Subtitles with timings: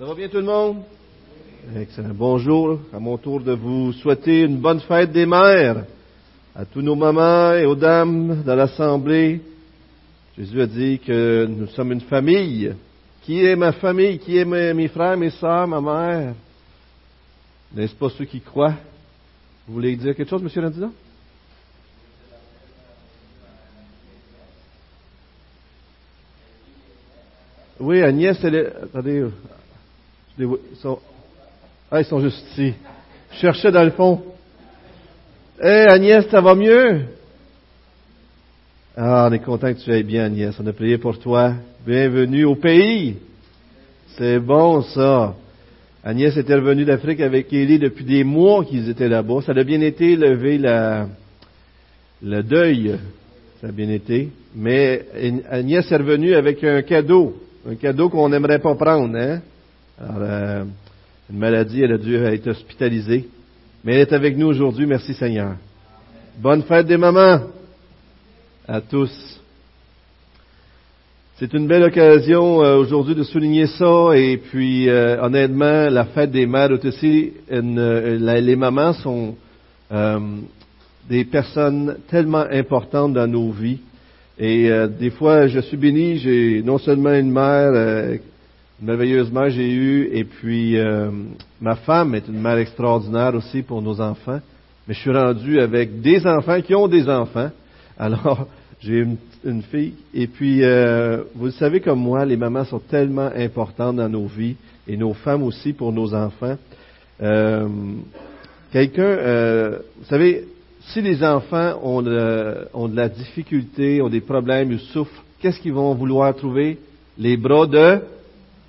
[0.00, 0.78] Ça va bien tout le monde?
[1.76, 2.14] Excellent.
[2.14, 2.80] Bonjour.
[2.90, 5.84] À mon tour de vous souhaiter une bonne fête des mères
[6.54, 9.42] à tous nos mamans et aux dames de l'Assemblée.
[10.38, 12.74] Jésus a dit que nous sommes une famille.
[13.24, 14.18] Qui est ma famille?
[14.20, 16.34] Qui est mes, frères, mes sœurs, ma mère?
[17.74, 18.76] N'est-ce pas ceux qui croient?
[19.68, 20.64] Vous voulez dire quelque chose, M.
[20.64, 20.90] Randina?
[27.78, 28.66] Oui, Agnès, elle est...
[28.82, 29.26] Attendez,
[30.40, 30.98] ils sont,
[31.90, 32.74] ah, ils sont juste ici.
[33.32, 34.22] Je dans le fond.
[35.62, 37.02] Hé, Agnès, ça va mieux?
[38.96, 40.54] Ah, on est content que tu ailles bien, Agnès.
[40.58, 41.52] On a prié pour toi.
[41.86, 43.16] Bienvenue au pays.
[44.16, 45.34] C'est bon, ça.
[46.02, 49.42] Agnès était revenue d'Afrique avec Élie depuis des mois qu'ils étaient là-bas.
[49.44, 50.58] Ça a bien été lever
[52.22, 52.96] le deuil.
[53.60, 54.30] Ça a bien été.
[54.54, 55.04] Mais
[55.50, 57.34] Agnès est revenue avec un cadeau.
[57.68, 59.42] Un cadeau qu'on n'aimerait pas prendre, hein?
[60.02, 60.64] Alors, euh,
[61.30, 63.28] une maladie, elle a dû être hospitalisée.
[63.84, 65.56] Mais elle est avec nous aujourd'hui, merci Seigneur.
[66.38, 67.40] Bonne fête des mamans
[68.66, 69.10] à tous.
[71.36, 76.30] C'est une belle occasion euh, aujourd'hui de souligner ça et puis euh, honnêtement, la fête
[76.30, 79.34] des mères aussi, les mamans sont
[81.10, 83.80] des personnes tellement importantes dans nos vies.
[84.38, 88.18] Et des fois, je suis béni, j'ai non seulement une mère
[88.80, 90.08] merveilleusement j'ai eu.
[90.12, 91.10] Et puis, euh,
[91.60, 94.40] ma femme est une mère extraordinaire aussi pour nos enfants.
[94.86, 97.50] Mais je suis rendu avec des enfants qui ont des enfants.
[97.98, 98.46] Alors,
[98.80, 99.04] j'ai
[99.44, 99.94] une, fille.
[100.14, 104.26] Et puis, euh, vous le savez comme moi, les mamans sont tellement importantes dans nos
[104.26, 104.56] vies
[104.88, 106.56] et nos femmes aussi pour nos enfants.
[107.22, 107.68] Euh,
[108.72, 110.46] quelqu'un, vous savez,
[110.80, 115.60] si les enfants ont de, ont de la difficulté, ont des problèmes, ils souffrent, qu'est-ce
[115.60, 116.78] qu'ils vont vouloir trouver?
[117.18, 118.00] Les bras de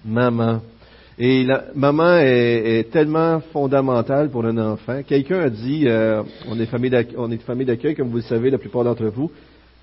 [0.05, 0.61] maman.
[1.17, 5.02] Et la maman est, tellement fondamentale pour un enfant.
[5.05, 8.83] Quelqu'un a dit, euh, on est famille est d'accueil, comme vous le savez, la plupart
[8.83, 9.30] d'entre vous.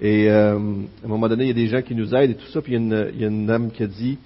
[0.00, 2.34] Et euh, à un moment donné, il y a des gens qui nous aident et
[2.34, 2.60] tout ça.
[2.60, 4.19] Puis il y, a une, il y a une dame qui a dit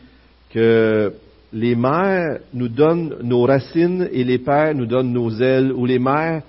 [0.51, 1.13] que
[1.53, 5.99] les mères nous donnent nos racines et les pères nous donnent nos ailes, ou les
[5.99, 6.43] mères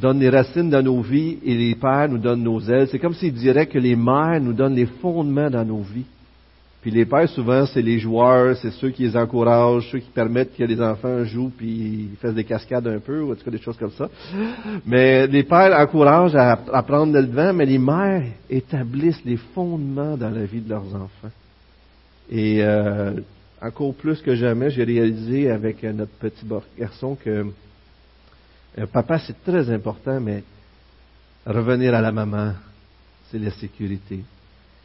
[0.00, 2.88] donnent les racines dans nos vies et les pères nous donnent nos ailes.
[2.90, 6.04] C'est comme s'ils diraient que les mères nous donnent les fondements dans nos vies.
[6.86, 10.56] Puis les pères, souvent, c'est les joueurs, c'est ceux qui les encouragent, ceux qui permettent
[10.56, 13.50] que les enfants jouent puis ils fassent des cascades un peu, ou en tout cas
[13.50, 14.08] des choses comme ça.
[14.86, 16.54] Mais les pères encouragent à,
[16.84, 21.32] prendre le devant, mais les mères établissent les fondements dans la vie de leurs enfants.
[22.30, 23.14] Et euh,
[23.60, 26.46] encore plus que jamais, j'ai réalisé avec notre petit
[26.78, 27.46] garçon que
[28.78, 30.44] euh, papa, c'est très important, mais
[31.44, 32.52] revenir à la maman,
[33.28, 34.20] c'est la sécurité.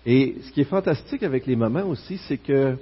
[0.06, 2.76] Et ce qui est fantastique avec les mamans aussi, c'est que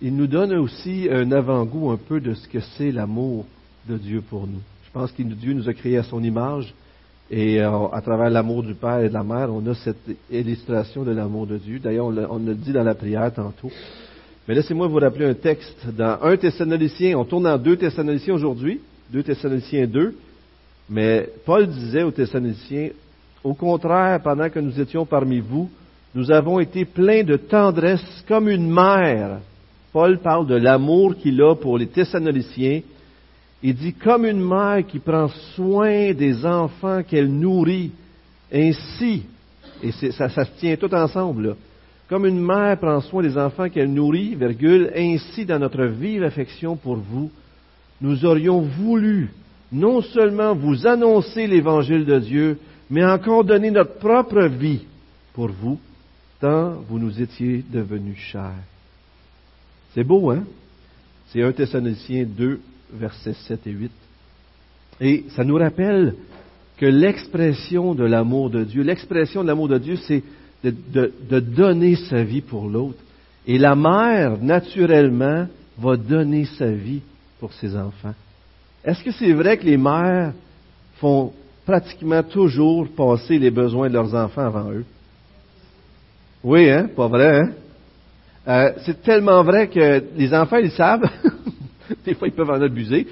[0.00, 3.46] il nous donne aussi un avant-goût un peu de ce que c'est l'amour
[3.88, 4.60] de Dieu pour nous.
[4.86, 6.74] Je pense que Dieu nous a créés à son image
[7.30, 9.96] et euh, à travers l'amour du Père et de la Mère, on a cette
[10.30, 11.78] illustration de l'amour de Dieu.
[11.78, 13.70] D'ailleurs, on l'a dit dans la prière tantôt.
[14.46, 17.16] Mais laissez-moi vous rappeler un texte dans 1 Thessaloniciens.
[17.16, 20.14] On tourne dans 2 Thessaloniciens aujourd'hui, 2 Thessaloniciens 2.
[20.90, 22.90] Mais Paul disait aux Thessaloniciens,
[23.42, 25.70] au contraire, pendant que nous étions parmi vous,
[26.14, 29.40] nous avons été pleins de tendresse comme une mère.
[29.92, 32.82] Paul parle de l'amour qu'il a pour les Thessaloniciens.
[33.62, 37.90] Il dit comme une mère qui prend soin des enfants qu'elle nourrit.
[38.52, 39.24] Ainsi,
[39.82, 41.56] et ça, se tient tout ensemble,
[42.08, 46.76] comme une mère prend soin des enfants qu'elle nourrit, virgule, ainsi dans notre vive affection
[46.76, 47.30] pour vous,
[48.00, 49.30] nous aurions voulu
[49.72, 52.58] non seulement vous annoncer l'évangile de Dieu,
[52.90, 54.84] mais encore donner notre propre vie
[55.32, 55.80] pour vous,
[56.44, 58.52] vous nous étiez devenus chers.
[59.94, 60.44] C'est beau, hein?
[61.28, 62.60] C'est 1 Thessaloniciens 2,
[62.92, 63.92] versets 7 et 8.
[65.00, 66.14] Et ça nous rappelle
[66.76, 70.22] que l'expression de l'amour de Dieu, l'expression de l'amour de Dieu, c'est
[70.62, 72.98] de, de, donner sa vie pour l'autre.
[73.46, 75.46] Et la mère, naturellement,
[75.78, 77.02] va donner sa vie
[77.38, 78.14] pour ses enfants.
[78.84, 80.32] Est-ce que c'est vrai que les mères
[80.96, 81.32] font
[81.66, 84.84] pratiquement toujours passer les besoins de leurs enfants avant eux?
[86.44, 86.88] Oui, hein?
[86.94, 87.52] Pas vrai, hein?
[88.46, 91.08] Euh, c'est tellement vrai que les enfants, ils savent.
[92.04, 93.06] Des fois, ils peuvent en abuser.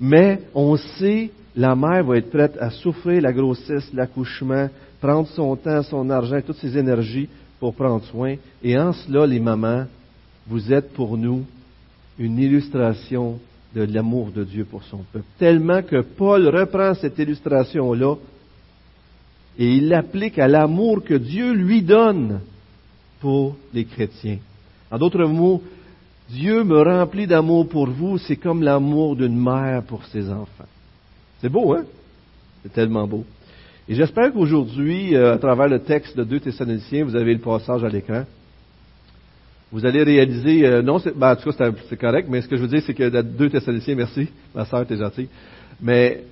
[0.00, 5.54] Mais on sait, la mère va être prête à souffrir la grossesse, l'accouchement, prendre son
[5.56, 7.28] temps, son argent, toutes ses énergies
[7.58, 8.36] pour prendre soin.
[8.62, 9.84] Et en cela, les mamans,
[10.46, 11.44] vous êtes pour nous
[12.18, 13.38] une illustration
[13.74, 15.26] de l'amour de Dieu pour son peuple.
[15.38, 18.14] Tellement que Paul reprend cette illustration-là
[19.58, 22.40] et il l'applique à l'amour que Dieu lui donne
[23.20, 24.38] pour les chrétiens.
[24.90, 25.62] En d'autres mots,
[26.30, 30.68] Dieu me remplit d'amour pour vous, c'est comme l'amour d'une mère pour ses enfants.
[31.40, 31.84] C'est beau, hein?
[32.62, 33.24] C'est tellement beau.
[33.88, 37.82] Et j'espère qu'aujourd'hui, euh, à travers le texte de 2 Thessaloniciens, vous avez le passage
[37.82, 38.24] à l'écran.
[39.72, 42.62] Vous allez réaliser, euh, non, ben, en tout cas, c'est correct, mais ce que je
[42.62, 45.28] veux dire, c'est que 2 Thessaloniciens, merci, ma soeur, t'es gentille,
[45.80, 46.24] mais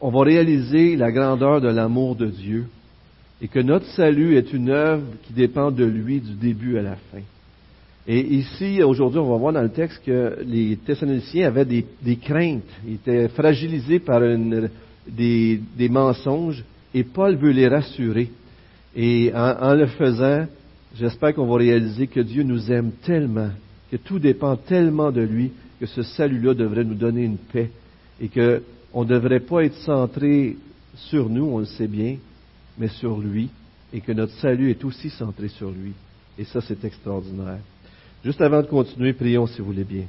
[0.00, 2.66] on va réaliser la grandeur de l'amour de Dieu
[3.42, 6.96] et que notre salut est une œuvre qui dépend de lui du début à la
[6.96, 7.20] fin.
[8.06, 12.62] Et ici, aujourd'hui, on va voir dans le texte que les Thessaloniciens avaient des, craintes,
[12.86, 14.20] ils étaient fragilisés par
[15.06, 18.30] des, mensonges, et Paul veut les rassurer.
[18.94, 20.46] Et en, le faisant,
[20.94, 23.50] j'espère qu'on va réaliser que Dieu nous aime tellement,
[23.90, 25.50] que tout dépend tellement de lui,
[25.80, 27.70] que ce salut-là devrait nous donner une paix,
[28.20, 30.56] et qu'on ne devrait pas être centré
[30.94, 32.16] sur nous, on le sait bien,
[32.78, 33.50] mais sur lui,
[33.92, 35.92] et que notre salut est aussi centré sur lui.
[36.38, 37.60] Et ça, c'est extraordinaire.
[38.24, 40.04] Juste avant de continuer, prions si vous voulez bien.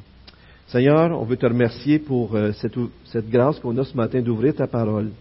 [0.67, 4.65] Seigneur, on veut te remercier pour euh, cette, grâce qu'on a ce matin d'ouvrir ta
[4.65, 5.11] parole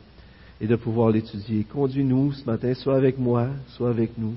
[0.61, 1.65] et de pouvoir l'étudier.
[1.65, 4.35] Conduis-nous ce matin, soit avec moi, soit avec nous,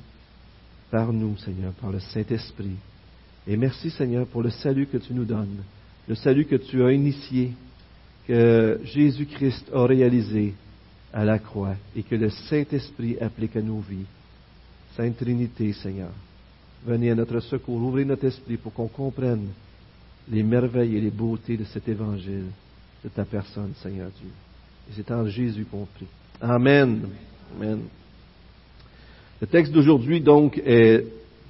[0.92, 2.76] par nous, Seigneur, par le Saint-Esprit.
[3.48, 5.64] Et merci, Seigneur, pour le salut que tu nous donnes,
[6.10, 7.52] le salut que tu as initié,
[8.28, 10.54] que Jésus-Christ a réalisé
[11.18, 14.06] à la croix et que le Saint-Esprit applique à nos vies.
[14.96, 16.12] Sainte Trinité, Seigneur,
[16.86, 19.48] venez à notre secours, ouvrez notre esprit pour qu'on comprenne
[20.30, 22.46] les merveilles et les beautés de cet évangile
[23.04, 24.30] de ta personne, Seigneur Dieu.
[24.90, 26.06] Et c'est en Jésus qu'on prie.
[26.40, 27.10] Amen.
[27.56, 27.80] Amen.
[29.42, 31.04] Le texte d'aujourd'hui, donc, est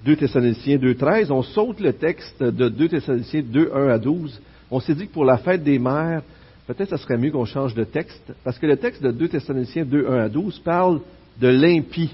[0.06, 1.30] 2 Thessaloniciens 2.13.
[1.30, 4.42] On saute le texte de 2 Thessaloniciens 2.1 à 12.
[4.72, 6.22] On s'est dit que pour la fête des mères,
[6.68, 9.86] peut-être ce serait mieux qu'on change de texte, parce que le texte de 2 Thessaloniciens
[9.86, 11.00] 2.1 à 12 parle
[11.40, 12.14] de l'impie,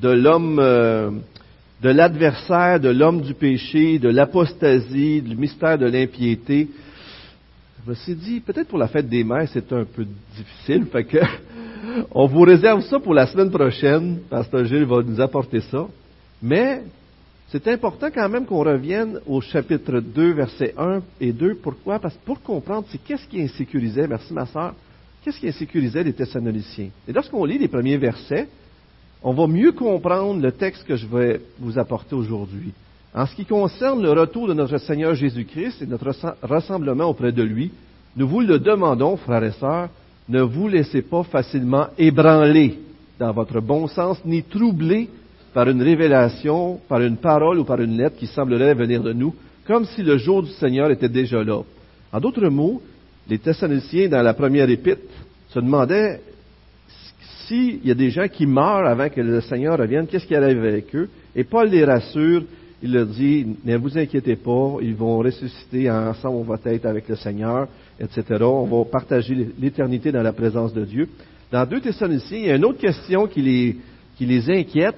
[0.00, 1.10] de l'homme euh,
[1.82, 6.68] de l'adversaire, de l'homme du péché, de l'apostasie, du mystère de l'impiété.
[7.84, 10.06] Je me suis dit, peut-être pour la fête des mères, c'est un peu
[10.36, 11.18] difficile, fait que
[12.10, 14.18] on vous réserve ça pour la semaine prochaine.
[14.28, 15.86] Pasteur Gilles va nous apporter ça.
[16.42, 16.82] Mais
[17.50, 21.56] c'est important quand même qu'on revienne au chapitre 2, versets 1 et 2.
[21.56, 21.98] Pourquoi?
[21.98, 24.74] Parce que pour comprendre, c'est qu'est-ce qui insécurisait, merci ma soeur,
[25.24, 26.90] qu'est-ce qui insécurisait les Thessaloniciens?
[27.08, 28.48] Et lorsqu'on lit les premiers versets,
[29.22, 32.72] on va mieux comprendre le texte que je vais vous apporter aujourd'hui.
[33.12, 37.42] En ce qui concerne le retour de notre Seigneur Jésus-Christ et notre rassemblement auprès de
[37.42, 37.72] lui,
[38.16, 39.88] nous vous le demandons, frères et sœurs,
[40.28, 42.78] ne vous laissez pas facilement ébranler
[43.18, 45.10] dans votre bon sens, ni troubler
[45.52, 49.34] par une révélation, par une parole ou par une lettre qui semblerait venir de nous,
[49.66, 51.62] comme si le jour du Seigneur était déjà là.
[52.12, 52.82] En d'autres mots,
[53.28, 55.02] les Thessaloniciens, dans la première épître,
[55.48, 56.20] se demandaient
[57.46, 60.64] s'il y a des gens qui meurent avant que le Seigneur revienne, qu'est-ce qui arrive
[60.64, 61.08] avec eux?
[61.34, 62.44] Et Paul les rassure,
[62.82, 67.08] il leur dit, ne vous inquiétez pas, ils vont ressusciter ensemble, on va être avec
[67.08, 67.68] le Seigneur,
[67.98, 68.22] etc.
[68.42, 71.08] On va partager l'éternité dans la présence de Dieu.
[71.50, 73.76] Dans 2 Thessaloniciens, il y a une autre question qui les,
[74.16, 74.96] qui les inquiète,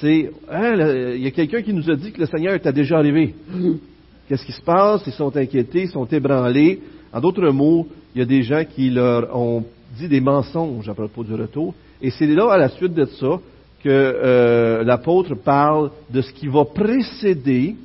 [0.00, 0.74] c'est, hein,
[1.14, 3.34] il y a quelqu'un qui nous a dit que le Seigneur était déjà arrivé.
[4.28, 5.02] Qu'est-ce qui se passe?
[5.06, 6.80] Ils sont inquiétés, ils sont ébranlés.
[7.12, 9.64] En d'autres mots, il y a des gens qui leur ont
[9.96, 11.74] dit des mensonges à propos du retour.
[12.02, 13.40] Et c'est là, à la suite de ça,
[13.82, 17.76] que euh, l'apôtre parle de ce qui va précéder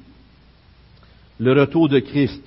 [1.40, 2.42] le retour de Christ,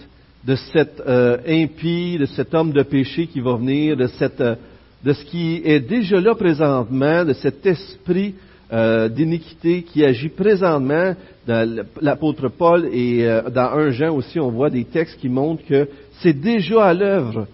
[0.45, 4.57] de cet euh, impie, de cet homme de péché qui va venir, de, cette, euh,
[5.05, 8.35] de ce qui est déjà là présentement, de cet esprit
[8.71, 11.15] d'iniquité qui agit présentement.
[11.47, 15.89] Dans l'apôtre Paul et dans un Jean aussi, on voit des textes qui montrent que
[16.21, 17.47] c'est déjà à l'œuvre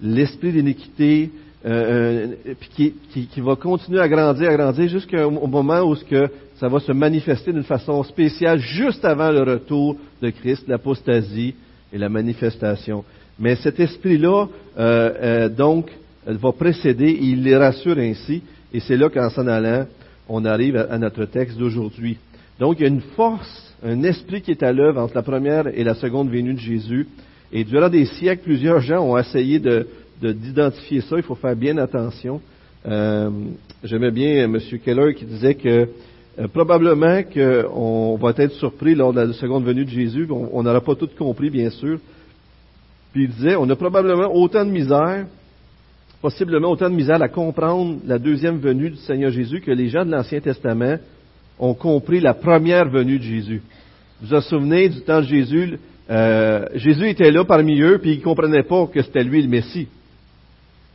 [0.00, 1.30] l'esprit d'iniquité,
[1.64, 6.28] euh, euh qui, qui, va continuer à grandir, à grandir jusqu'au moment où ce que
[6.56, 11.54] ça va se manifester d'une façon spéciale juste avant le retour de Christ, l'apostasie
[11.92, 13.04] et la manifestation.
[13.38, 14.46] Mais cet esprit-là,
[14.78, 15.90] euh, euh donc,
[16.26, 18.42] va précéder, il les rassure ainsi,
[18.72, 19.86] et c'est là qu'en s'en allant,
[20.28, 22.18] on arrive à, notre texte d'aujourd'hui.
[22.58, 25.66] Donc, il y a une force, un esprit qui est à l'œuvre entre la première
[25.66, 27.06] et la seconde venue de Jésus.
[27.52, 29.86] Et durant des siècles, plusieurs gens ont essayé de,
[30.20, 31.16] d'identifier ça.
[31.16, 32.40] Il faut faire bien attention.
[32.86, 33.30] Euh,
[33.82, 34.58] J'aimais bien M.
[34.84, 35.88] Keller qui disait que
[36.38, 40.26] euh, probablement qu'on va être surpris lors de la seconde venue de Jésus.
[40.30, 41.98] On n'aura pas tout compris, bien sûr.
[43.12, 45.26] Puis il disait, on a probablement autant de misère,
[46.24, 50.06] possiblement autant de misère à comprendre la deuxième venue du Seigneur Jésus que les gens
[50.06, 50.96] de l'Ancien Testament
[51.58, 53.60] ont compris la première venue de Jésus.
[54.22, 55.78] Vous vous souvenez du temps de Jésus,
[56.08, 59.48] euh, Jésus était là parmi eux, puis ils ne comprenaient pas que c'était lui le
[59.48, 59.86] Messie.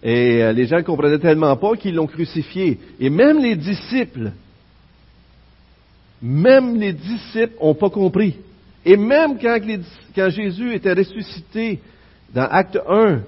[0.02, 2.80] Et euh, les gens ne comprenaient tellement pas qu'ils l'ont crucifié.
[3.00, 4.32] Et même les disciples,
[6.24, 8.36] même les disciples n'ont pas compris.
[8.84, 9.60] Et même quand,
[10.16, 11.82] quand Jésus était ressuscité
[12.34, 13.20] dans Acte 1,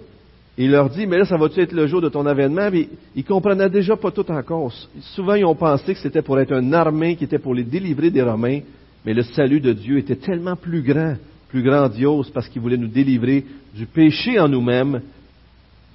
[0.57, 2.69] il leur dit, mais là, ça va-tu être le jour de ton avènement?
[3.15, 4.73] Ils comprenaient déjà pas tout encore.
[5.15, 8.09] Souvent, ils ont pensé que c'était pour être une armée qui était pour les délivrer
[8.09, 8.59] des Romains,
[9.05, 11.15] mais le salut de Dieu était tellement plus grand,
[11.47, 15.01] plus grandiose, parce qu'il voulait nous délivrer du péché en nous-mêmes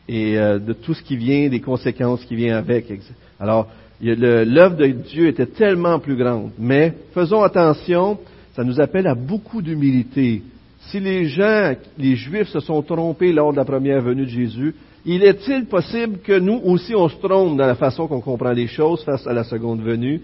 [0.08, 2.86] et euh, de tout ce qui vient, des conséquences qui viennent avec.
[3.38, 3.68] Alors,
[4.00, 6.52] l'œuvre de Dieu était tellement plus grande.
[6.58, 8.18] Mais faisons attention,
[8.54, 10.42] ça nous appelle à beaucoup d'humilité.
[10.86, 14.74] Si les gens, les Juifs se sont trompés lors de la première venue de Jésus,
[15.04, 18.66] il est-il possible que nous aussi on se trompe dans la façon qu'on comprend les
[18.66, 20.20] choses face à la seconde venue?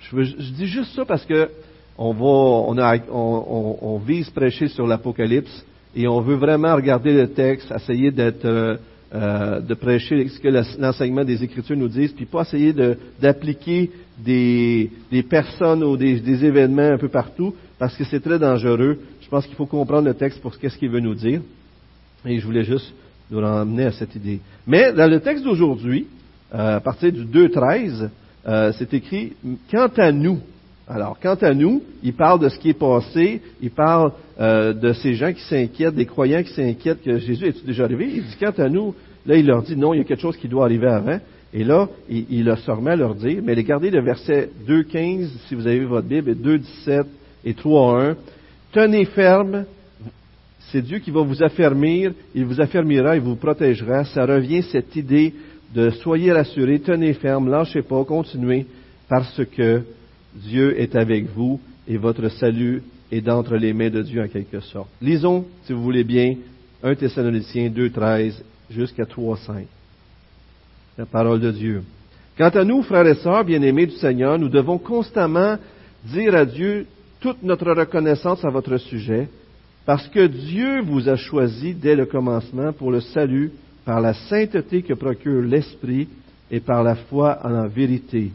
[0.00, 1.48] Je, je dis juste ça parce que
[1.98, 5.64] on va, on, a, on, vise prêcher sur l'Apocalypse
[5.96, 8.76] et on veut vraiment regarder le texte, essayer d'être euh,
[9.14, 10.48] euh, de prêcher ce que
[10.78, 12.72] l'enseignement des Écritures nous disent, puis pas essayer
[13.20, 14.90] d'appliquer des,
[15.28, 18.98] personnes ou des, événements un peu partout, parce que c'est très dangereux.
[19.20, 21.40] Je pense qu'il faut comprendre le texte pour ce qu'il veut nous dire.
[22.24, 22.92] Et je voulais juste
[23.30, 24.40] nous ramener à cette idée.
[24.66, 26.06] Mais dans le texte d'aujourd'hui,
[26.54, 28.08] euh, à partir du 2.13,
[28.46, 29.34] euh, c'est écrit
[29.70, 30.40] Quant à nous,
[30.88, 34.94] alors, quant à nous, il parle de ce qui est passé, il parle euh, de
[34.94, 38.10] ces gens qui s'inquiètent, des croyants qui s'inquiètent que Jésus est déjà arrivé?
[38.14, 38.94] Il dit, quant à nous,
[39.26, 41.20] là, il leur dit, non, il y a quelque chose qui doit arriver avant.
[41.52, 45.28] Et là, il, il a se remet à leur dire, mais regardez le verset 2.15,
[45.46, 47.04] si vous avez votre Bible, et 2.17
[47.48, 48.14] et 3.1.
[48.72, 49.64] Tenez ferme,
[50.70, 54.04] c'est Dieu qui va vous affermir, il vous affermira, il vous protégera.
[54.04, 55.32] Ça revient cette idée
[55.74, 58.66] de soyez rassurés, tenez ferme, lâchez pas, continuez,
[59.08, 59.82] parce que
[60.34, 64.60] Dieu est avec vous et votre salut est d'entre les mains de Dieu en quelque
[64.60, 64.90] sorte.
[65.00, 66.34] Lisons, si vous voulez bien,
[66.82, 69.66] 1 Thessaloniciens 2, 13 jusqu'à 3, 5.
[70.98, 71.82] La parole de Dieu.
[72.36, 75.56] Quant à nous, frères et sœurs bien-aimés du Seigneur, nous devons constamment
[76.04, 76.86] dire à Dieu
[77.20, 79.28] toute notre reconnaissance à votre sujet,
[79.84, 83.52] parce que Dieu vous a choisi dès le commencement pour le salut
[83.84, 86.08] par la sainteté que procure l'Esprit
[86.50, 88.30] et par la foi en la vérité.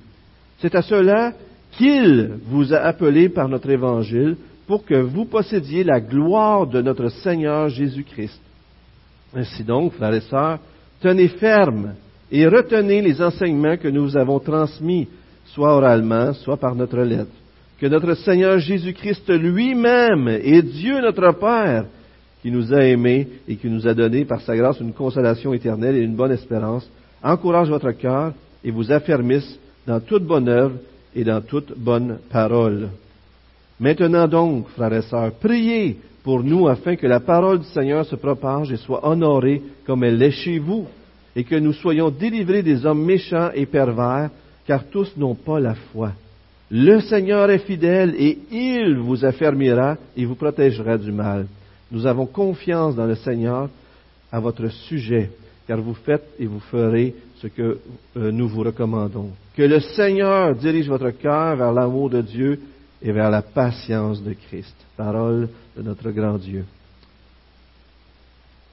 [0.59, 1.33] C'est à cela
[1.73, 4.35] qu'il vous a appelé par notre évangile
[4.67, 8.39] pour que vous possédiez la gloire de notre Seigneur Jésus-Christ.
[9.35, 10.59] Ainsi donc, frères et sœurs,
[11.01, 11.93] tenez ferme
[12.31, 15.07] et retenez les enseignements que nous vous avons transmis,
[15.45, 17.31] soit oralement, soit par notre lettre.
[17.80, 21.86] Que notre Seigneur Jésus-Christ lui-même et Dieu notre Père,
[22.42, 25.96] qui nous a aimés et qui nous a donné par sa grâce une consolation éternelle
[25.96, 26.89] et une bonne espérance,
[27.22, 30.75] encourage votre cœur et vous affermisse dans toute bonne œuvre
[31.15, 32.89] et dans toute bonne parole.
[33.80, 38.15] Maintenant donc, frères et sœurs, priez pour nous afin que la parole du Seigneur se
[38.15, 40.88] propage et soit honorée comme elle l'est chez vous,
[41.36, 44.30] et que nous soyons délivrés des hommes méchants et pervers,
[44.65, 46.12] car tous n'ont pas la foi.
[46.75, 51.46] Le Seigneur est fidèle et il vous affermira et vous protégera du mal.
[51.92, 53.70] Nous avons confiance dans le Seigneur
[54.32, 55.30] à votre sujet,
[55.68, 57.77] car vous faites et vous ferez ce que
[58.18, 59.30] euh, nous vous recommandons.
[59.56, 62.60] Que le Seigneur dirige votre cœur vers l'amour de Dieu
[63.03, 64.74] et vers la patience de Christ.
[64.98, 66.65] Parole de notre grand Dieu.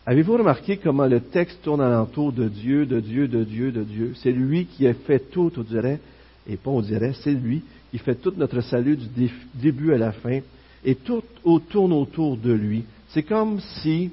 [0.06, 4.14] Avez-vous remarqué comment le texte tourne alentour de Dieu, de Dieu, de Dieu, de Dieu?
[4.22, 6.00] C'est lui qui a fait tout, on dirait,
[6.50, 10.12] et pas on dirait, c'est lui qui fait tout notre salut du début à la
[10.12, 10.40] fin,
[10.84, 11.22] et tout
[11.70, 12.84] tourne autour de lui.
[13.08, 14.10] C'est comme si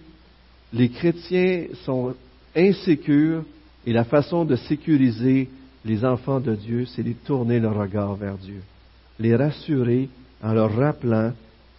[0.73, 2.13] les chrétiens sont
[2.55, 3.43] insécures
[3.85, 5.49] et la façon de sécuriser
[5.85, 8.61] les enfants de Dieu, c'est de tourner le regard vers Dieu,
[9.19, 10.09] les rassurer
[10.43, 11.31] en leur rappelant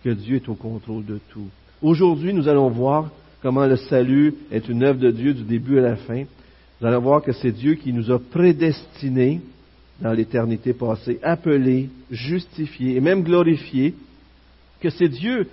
[0.03, 1.49] que Dieu est au contrôle de tout.
[1.83, 3.11] Aujourd'hui, nous allons voir
[3.43, 6.25] comment le salut est une œuvre de Dieu du début à la fin.
[6.81, 9.41] Nous allons voir que c'est Dieu qui nous a prédestinés
[10.00, 13.95] dans l'éternité passée, appelés, justifiés et même glorifiés,
[14.81, 15.49] que c'est Dieu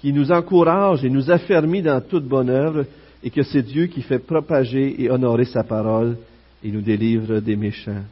[0.00, 2.84] qui nous encourage et nous affermit dans toute bonne œuvre,
[3.22, 6.18] et que c'est Dieu qui fait propager et honorer sa parole
[6.62, 8.02] et nous délivre des méchants,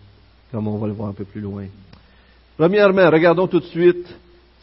[0.51, 1.65] comme on va le voir un peu plus loin.
[2.57, 4.07] Premièrement, regardons tout de suite,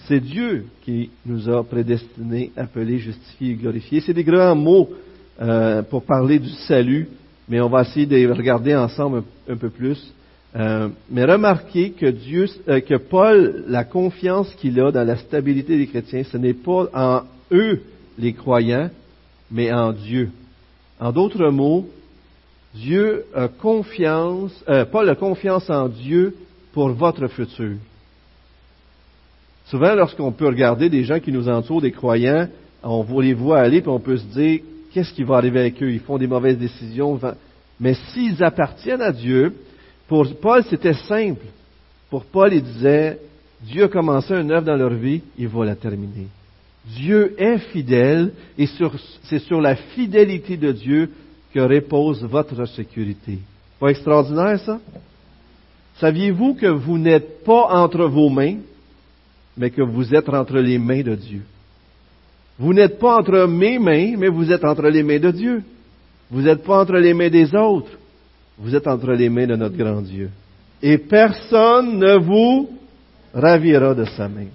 [0.07, 4.01] c'est Dieu qui nous a prédestinés, appelés, justifiés et glorifiés.
[4.01, 4.89] C'est des grands mots
[5.39, 7.09] euh, pour parler du salut,
[7.47, 10.13] mais on va essayer de regarder ensemble un, peu plus.
[10.55, 15.77] Euh, mais remarquez que Dieu, euh, que Paul, la confiance qu'il a dans la stabilité
[15.77, 17.81] des chrétiens, ce n'est pas en eux
[18.17, 18.89] les croyants,
[19.51, 20.31] mais en Dieu.
[20.99, 21.87] En d'autres mots,
[22.73, 26.35] Dieu a confiance, euh, Paul a confiance en Dieu
[26.73, 27.75] pour votre futur.
[29.65, 32.47] Souvent, lorsqu'on peut regarder des gens qui nous entourent, des croyants,
[32.81, 35.91] on les voit aller, puis on peut se dire, qu'est-ce qui va arriver avec eux?
[35.91, 37.19] Ils font des mauvaises décisions.
[37.79, 39.53] Mais s'ils appartiennent à Dieu,
[40.09, 41.45] pour Paul, c'était simple.
[42.09, 43.19] Pour Paul, il disait,
[43.61, 46.25] Dieu a commencé une œuvre dans leur vie, il va la terminer.
[46.83, 48.67] Dieu est fidèle et
[49.23, 51.11] c'est sur la fidélité de Dieu
[51.53, 53.37] que repose votre sécurité.
[53.79, 54.79] Pas extraordinaire ça?
[55.99, 58.57] Saviez-vous que vous n'êtes pas entre vos mains,
[59.55, 61.41] mais que vous êtes entre les mains de Dieu?
[62.57, 65.63] Vous n'êtes pas entre mes mains, mais vous êtes entre les mains de Dieu.
[66.31, 67.98] Vous n'êtes pas entre les mains des autres.
[68.59, 70.29] Vous êtes entre les mains de notre grand Dieu.
[70.81, 72.69] Et personne ne vous
[73.33, 74.47] ravira de sa main.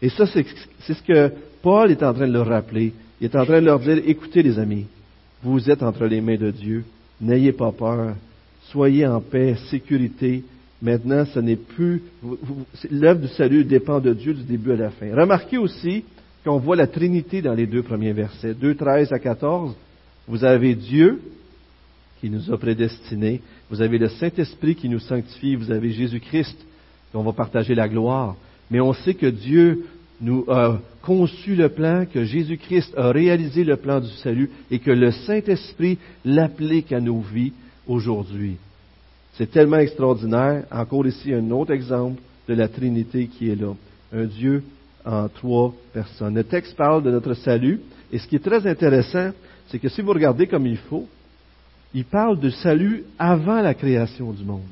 [0.00, 2.92] Et ça, c'est ce que Paul est en train de leur rappeler.
[3.20, 4.86] Il est en train de leur dire, écoutez les amis,
[5.42, 6.84] vous êtes entre les mains de Dieu.
[7.20, 8.14] N'ayez pas peur.
[8.70, 10.44] Soyez en paix, sécurité.
[10.82, 12.02] Maintenant, ce n'est plus.
[12.90, 15.14] L'œuvre du salut dépend de Dieu du début à la fin.
[15.14, 16.04] Remarquez aussi
[16.44, 19.74] qu'on voit la Trinité dans les deux premiers versets, 2, 13 à 14.
[20.28, 21.20] Vous avez Dieu
[22.26, 23.40] qui nous a prédestinés.
[23.70, 25.54] Vous avez le Saint-Esprit qui nous sanctifie.
[25.54, 26.56] Vous avez Jésus-Christ
[27.12, 28.34] dont on va partager la gloire.
[28.68, 29.86] Mais on sait que Dieu
[30.20, 34.90] nous a conçu le plan, que Jésus-Christ a réalisé le plan du salut et que
[34.90, 37.52] le Saint-Esprit l'applique à nos vies
[37.86, 38.56] aujourd'hui.
[39.34, 40.64] C'est tellement extraordinaire.
[40.72, 43.72] Encore ici, un autre exemple de la Trinité qui est là.
[44.12, 44.64] Un Dieu
[45.04, 46.34] en trois personnes.
[46.34, 47.78] Le texte parle de notre salut.
[48.10, 49.30] Et ce qui est très intéressant,
[49.68, 51.06] c'est que si vous regardez comme il faut,
[51.94, 54.62] il parle de salut avant la création du monde.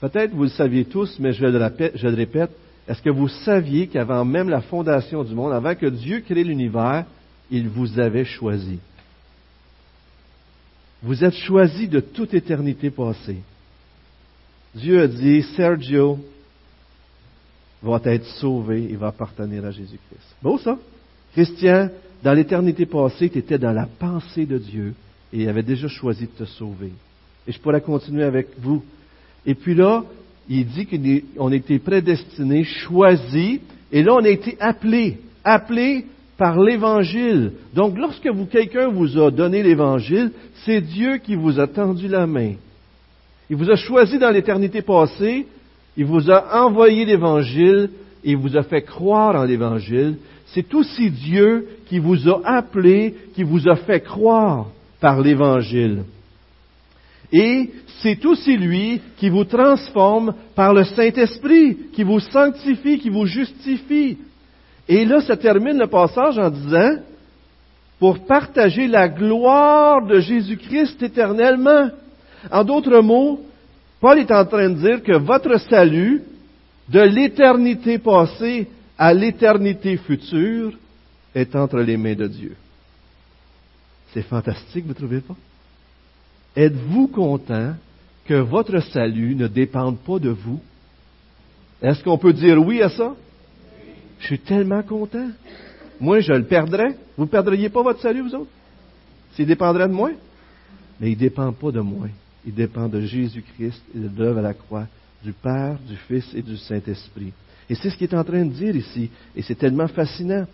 [0.00, 2.50] Peut-être vous le saviez tous, mais je le répète, je le répète
[2.88, 7.04] est-ce que vous saviez qu'avant même la fondation du monde, avant que Dieu crée l'univers,
[7.50, 8.78] il vous avait choisi?
[11.02, 13.38] Vous êtes choisi de toute éternité passée.
[14.74, 16.18] Dieu a dit, Sergio
[17.82, 20.36] va être sauvé, il va appartenir à Jésus-Christ.
[20.42, 20.78] Beau ça?
[21.32, 21.90] Christian,
[22.22, 24.94] dans l'éternité passée, tu étais dans la pensée de Dieu
[25.32, 26.92] et il avait déjà choisi de te sauver.
[27.46, 28.82] Et je pourrais continuer avec vous.
[29.44, 30.04] Et puis là,
[30.48, 33.60] il dit qu'on a été prédestinés, choisis,
[33.92, 36.06] et là on a été appelés, appelés
[36.36, 37.52] par l'Évangile.
[37.74, 40.32] Donc lorsque quelqu'un vous a donné l'Évangile,
[40.64, 42.54] c'est Dieu qui vous a tendu la main.
[43.48, 45.46] Il vous a choisi dans l'éternité passée,
[45.96, 47.90] il vous a envoyé l'Évangile,
[48.24, 50.16] il vous a fait croire en l'Évangile.
[50.46, 54.66] C'est aussi Dieu qui vous a appelé, qui vous a fait croire
[55.00, 56.04] par l'Évangile.
[57.32, 57.70] Et
[58.02, 64.18] c'est aussi lui qui vous transforme par le Saint-Esprit, qui vous sanctifie, qui vous justifie.
[64.88, 66.98] Et là, ça termine le passage en disant,
[67.98, 71.90] pour partager la gloire de Jésus-Christ éternellement.
[72.50, 73.40] En d'autres mots,
[74.00, 76.22] Paul est en train de dire que votre salut,
[76.88, 80.72] de l'éternité passée à l'éternité future,
[81.34, 82.54] est entre les mains de Dieu.
[84.16, 85.36] C'est fantastique, vous ne trouvez pas?
[86.56, 87.74] Êtes-vous content
[88.24, 90.58] que votre salut ne dépende pas de vous?
[91.82, 93.14] Est-ce qu'on peut dire oui à ça?
[94.20, 95.28] Je suis tellement content.
[96.00, 96.96] Moi, je le perdrais.
[97.18, 98.50] Vous ne perdriez pas votre salut, vous autres?
[99.34, 100.12] S'il dépendrait de moi?
[100.98, 102.08] Mais il ne dépend pas de moi.
[102.46, 104.86] Il dépend de Jésus-Christ et de l'œuvre à la croix,
[105.22, 107.34] du Père, du Fils et du Saint-Esprit.
[107.68, 109.10] Et c'est ce qu'il est en train de dire ici.
[109.36, 110.46] Et c'est tellement fascinant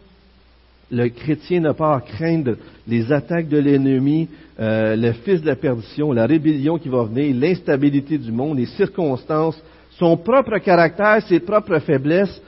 [0.93, 4.29] le chrétien n'a pas à craindre les attaques de l'ennemi,
[4.61, 8.67] euh, le fils de la perdition, la rébellion qui va venir, l'instabilité du monde, les
[8.67, 9.61] circonstances,
[9.99, 12.41] son propre caractère, ses propres faiblesses,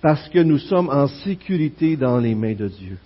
[0.00, 2.96] parce que nous sommes en sécurité dans les mains de Dieu.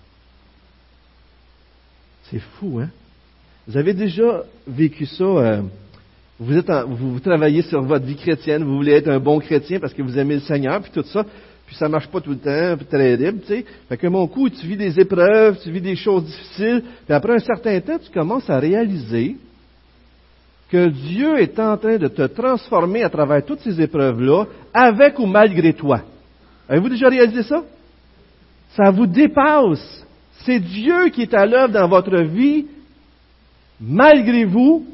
[2.31, 2.89] C'est fou, hein?
[3.67, 5.23] Vous avez déjà vécu ça.
[5.23, 5.61] Euh,
[6.39, 10.17] vous, travaillez sur votre vie chrétienne, vous voulez être un bon chrétien parce que vous
[10.17, 11.25] aimez le Seigneur, puis tout ça
[11.65, 13.65] puis ça marche pas tout le temps, puis terrible, tu sais.
[13.89, 17.33] Fait que mon coup, tu vis des épreuves, tu vis des choses difficiles, puis après
[17.33, 19.35] un certain temps, tu commences à réaliser
[20.69, 25.25] que Dieu est en train de te transformer à travers toutes ces épreuves-là, avec ou
[25.25, 26.01] malgré toi.
[26.67, 27.63] Avez-vous déjà réalisé ça?
[28.75, 30.05] Ça vous dépasse.
[30.43, 32.65] C'est Dieu qui est à l'œuvre dans votre vie,
[33.79, 34.85] malgré vous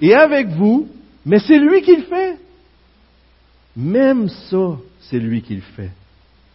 [0.00, 0.88] et avec vous,
[1.24, 2.36] mais c'est lui qui le fait.
[3.76, 5.90] Même ça, c'est lui qui le fait.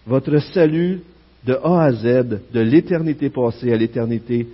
[0.10, 1.02] Votre salut
[1.46, 4.48] de A à Z, de l'éternité passée à l'éternité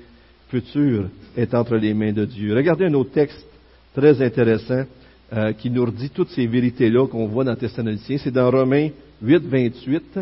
[0.50, 1.06] future,
[1.38, 2.54] est entre les mains de Dieu.
[2.54, 3.48] Regardez un autre texte
[3.94, 4.84] très intéressant
[5.32, 8.18] euh, qui nous redit toutes ces vérités-là qu'on voit dans Thessaloniciens.
[8.18, 8.90] C'est dans Romains
[9.22, 10.20] 8, 28.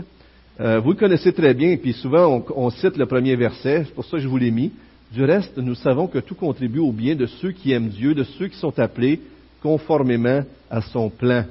[0.59, 3.85] Euh, vous le connaissez très bien, et puis souvent on, on cite le premier verset,
[3.87, 4.71] c'est pour ça que je vous l'ai mis.
[5.11, 8.23] Du reste, nous savons que tout contribue au bien de ceux qui aiment Dieu, de
[8.23, 9.19] ceux qui sont appelés
[9.63, 11.45] conformément à son plan.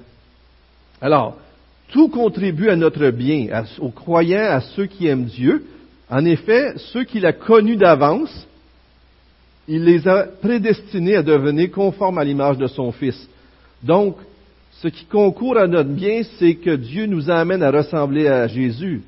[1.01, 1.37] Alors,
[1.93, 5.65] tout contribue à notre bien, aux croyants, à ceux qui aiment Dieu.
[6.11, 8.49] En effet, ceux qu'il a connus d'avance,
[9.69, 13.29] il les a prédestinés à devenir conformes à l'image de son Fils.
[13.83, 14.17] Donc,
[14.81, 19.03] ce qui concourt à notre bien, c'est que Dieu nous amène à ressembler à Jésus.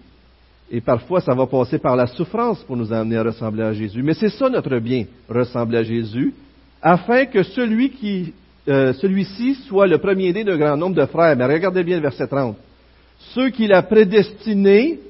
[0.70, 4.02] et parfois ça va passer par la souffrance pour nous amener à ressembler à Jésus.
[4.02, 6.34] Mais c'est ça notre bien, ressembler à Jésus,
[6.82, 8.32] afin que celui qui,
[8.68, 11.36] euh, celui-ci soit le premier-né d'un grand nombre de frères.
[11.36, 12.56] Mais regardez bien le verset 30.
[13.32, 15.00] Ceux qu'il a prédestinés,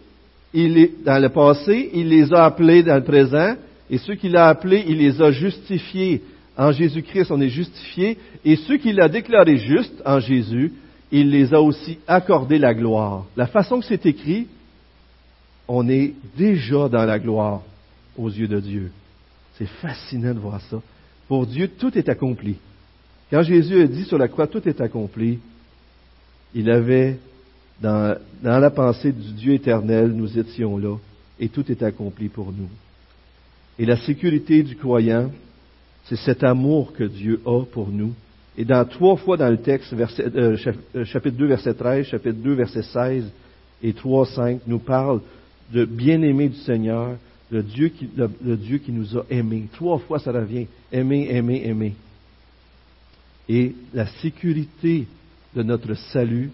[0.52, 3.56] il dans le passé, il les a appelés dans le présent,
[3.90, 6.22] et ceux qu'il a appelés, il les a justifiés.
[6.56, 10.72] En Jésus-Christ, on est justifiés, et ceux qu'il a déclarés justes en Jésus,
[11.10, 13.26] il les a aussi accordé la gloire.
[13.36, 14.46] La façon que c'est écrit,
[15.66, 17.62] on est déjà dans la gloire
[18.16, 18.92] aux yeux de Dieu.
[19.58, 20.80] C'est fascinant de voir ça.
[21.28, 22.56] Pour Dieu, tout est accompli.
[23.30, 25.38] Quand Jésus a dit sur la croix, tout est accompli,
[26.54, 27.18] il avait,
[27.80, 30.96] dans, dans la pensée du Dieu éternel, nous étions là,
[31.38, 32.68] et tout est accompli pour nous.
[33.78, 35.30] Et la sécurité du croyant,
[36.04, 38.14] c'est cet amour que Dieu a pour nous.
[38.56, 40.56] Et dans trois fois dans le texte, verset, euh,
[40.94, 43.24] euh, chapitre 2, verset 13, chapitre 2, verset 16
[43.82, 45.20] et 3, 5, nous parle
[45.72, 47.16] de bien-aimé du Seigneur,
[47.50, 49.64] le Dieu, qui, le, Dieu qui nous a aimés.
[49.72, 50.66] Trois fois ça revient.
[50.92, 51.94] Aimer, aimer, aimer.
[53.48, 55.06] Et la sécurité
[55.54, 56.50] de notre salut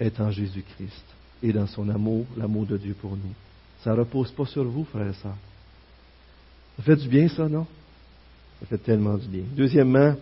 [0.00, 1.04] est en Jésus-Christ
[1.42, 3.34] et dans son amour, l'amour de Dieu pour nous.
[3.84, 5.36] Ça ne repose pas sur vous, frères et sœurs.
[6.76, 7.66] Ça fait du bien, ça, non?
[8.60, 9.44] Ça fait tellement du bien.
[9.56, 10.14] Deuxièmement,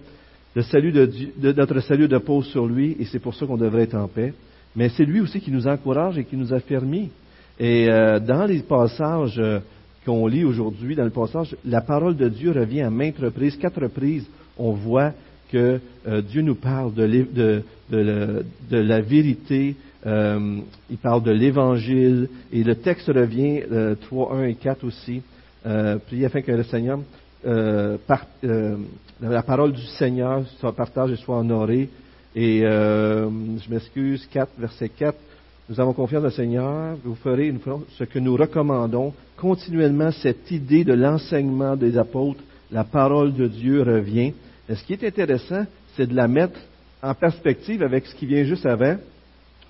[0.55, 4.35] notre salut repose sur lui, et c'est pour ça qu'on devrait être en paix.
[4.77, 7.11] Mais c'est lui aussi qui nous encourage et qui nous a permis
[7.59, 9.61] et euh, dans les passages euh,
[10.05, 13.83] qu'on lit aujourd'hui, dans le passage, la parole de Dieu revient à maintes reprises, quatre
[13.83, 15.13] reprises, on voit
[15.51, 22.29] que euh, Dieu nous parle de, de, de, de la vérité, il parle de l'Évangile,
[22.53, 23.63] et le texte revient,
[24.01, 25.21] 3, 1 et 4 aussi,
[26.07, 27.01] priez afin que le Seigneur,
[28.07, 28.27] par,
[29.21, 31.91] la parole du Seigneur soit partagée et soit honorée,
[32.35, 35.19] et je m'excuse, 4, verset 4,
[35.71, 37.55] nous avons confiance au Seigneur, vous ferez
[37.99, 39.13] ce que nous recommandons.
[39.37, 42.41] Continuellement, cette idée de l'enseignement des apôtres,
[42.73, 44.33] la parole de Dieu revient.
[44.69, 45.65] Et ce qui est intéressant,
[45.97, 46.59] c'est de la mettre
[47.03, 48.97] en perspective avec ce qui vient juste avant,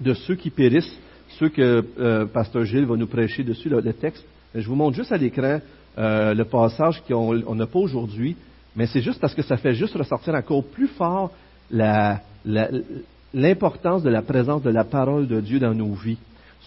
[0.01, 0.99] de ceux qui périssent,
[1.39, 4.25] ceux que euh, Pasteur Gilles va nous prêcher dessus, le, texte.
[4.55, 5.61] Je vous montre juste à l'écran
[5.99, 8.37] euh, le passage qu'on n'a pas aujourd'hui,
[8.75, 11.33] mais c'est juste parce que ça fait juste ressortir encore plus fort
[13.35, 16.19] l'importance de la présence de la parole de Dieu dans nos vies.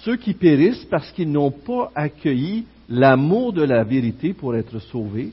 [0.03, 5.31] Ceux qui périssent parce qu'ils n'ont pas accueilli l'amour de la vérité pour être sauvés,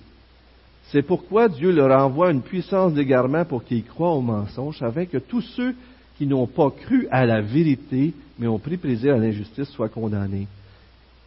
[0.90, 5.18] c'est pourquoi Dieu leur envoie une puissance d'égarement pour qu'ils croient au mensonge, afin que
[5.18, 5.74] tous ceux
[6.16, 10.46] qui n'ont pas cru à la vérité, mais ont pris plaisir à l'injustice, soient condamnés.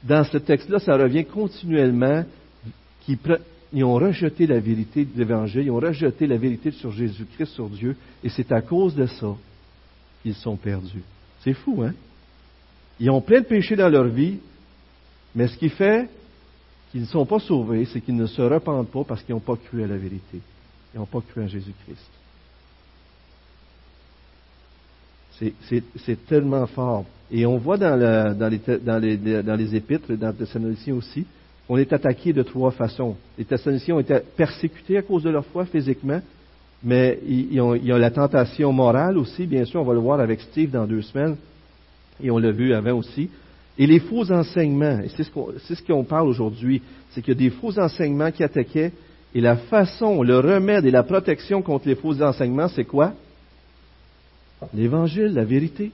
[0.03, 2.25] Dans ce texte-là, ça revient continuellement
[3.01, 7.69] qu'ils ont rejeté la vérité de l'Évangile, ils ont rejeté la vérité sur Jésus-Christ, sur
[7.69, 9.35] Dieu, et c'est à cause de ça
[10.23, 11.03] ils sont perdus.
[11.43, 11.93] C'est fou, hein?
[12.99, 14.37] Ils ont plein de péchés dans leur vie,
[15.33, 16.09] mais ce qui fait
[16.91, 19.55] qu'ils ne sont pas sauvés, c'est qu'ils ne se repentent pas parce qu'ils n'ont pas
[19.55, 20.39] cru à la vérité.
[20.93, 22.09] Ils n'ont pas cru à Jésus-Christ.
[26.05, 27.05] C'est tellement fort.
[27.31, 27.97] Et on voit dans,
[28.37, 31.25] dans, les, dans, les, dans les épîtres, dans les Thessaloniciens aussi,
[31.69, 33.15] on est attaqué de trois façons.
[33.37, 36.19] Les Thessaloniciens ont été persécutés à cause de leur foi physiquement,
[36.83, 40.41] mais il y a la tentation morale aussi, bien sûr, on va le voir avec
[40.41, 41.37] Steve dans deux semaines,
[42.21, 43.29] et on l'a vu avant aussi.
[43.81, 47.55] Et les faux enseignements, et c'est ce qu'on parle aujourd'hui, c'est qu'il y a des
[47.55, 48.91] faux enseignements qui attaquaient,
[49.33, 53.13] et la façon, le remède et la protection contre les faux enseignements, c'est quoi?
[54.75, 55.89] L'Évangile, la vérité.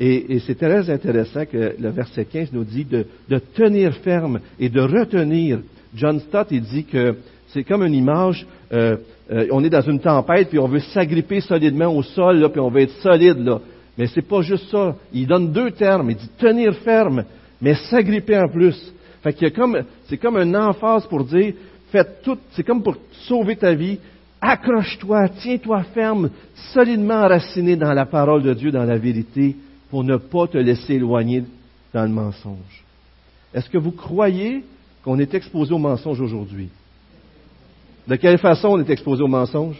[0.00, 3.06] Et, c'est très intéressant que le verset 15 nous dit de,
[3.54, 5.60] tenir ferme et de retenir.
[5.94, 7.14] John Stott, il dit que
[7.50, 8.96] c'est comme une image, euh,
[9.30, 12.70] euh, on est dans une tempête, puis on veut s'agripper solidement au sol, puis on
[12.70, 13.38] veut être solide.
[13.38, 13.60] Là.
[14.00, 14.96] Mais c'est pas juste ça.
[15.12, 16.10] Il donne deux termes.
[16.10, 17.22] Il dit tenir ferme,
[17.60, 18.94] mais s'agripper en plus.
[19.22, 19.36] Fait
[20.06, 21.52] c'est comme une emphase pour dire,
[21.92, 23.98] faites tout, c'est comme pour sauver ta vie.
[24.40, 26.30] Accroche-toi, tiens-toi ferme,
[26.72, 29.54] solidement enraciné dans la parole de Dieu, dans la vérité,
[29.90, 31.44] pour ne pas te laisser éloigner
[31.92, 32.84] dans le mensonge.
[33.52, 34.64] Est-ce que vous croyez
[35.04, 36.70] qu'on est exposé au mensonge aujourd'hui?
[38.08, 39.76] De quelle façon on est exposé au mensonge?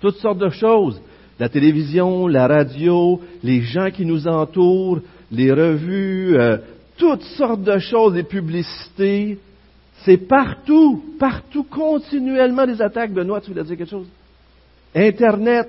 [0.00, 1.02] Toutes sortes de choses.
[1.38, 5.00] La télévision, la radio, les gens qui nous entourent,
[5.32, 6.58] les revues, euh,
[6.96, 9.38] toutes sortes de choses, les publicités.
[10.04, 13.12] C'est partout, partout, continuellement des attaques.
[13.12, 14.06] Benoît, tu voulais dire quelque chose?
[14.94, 15.68] Internet,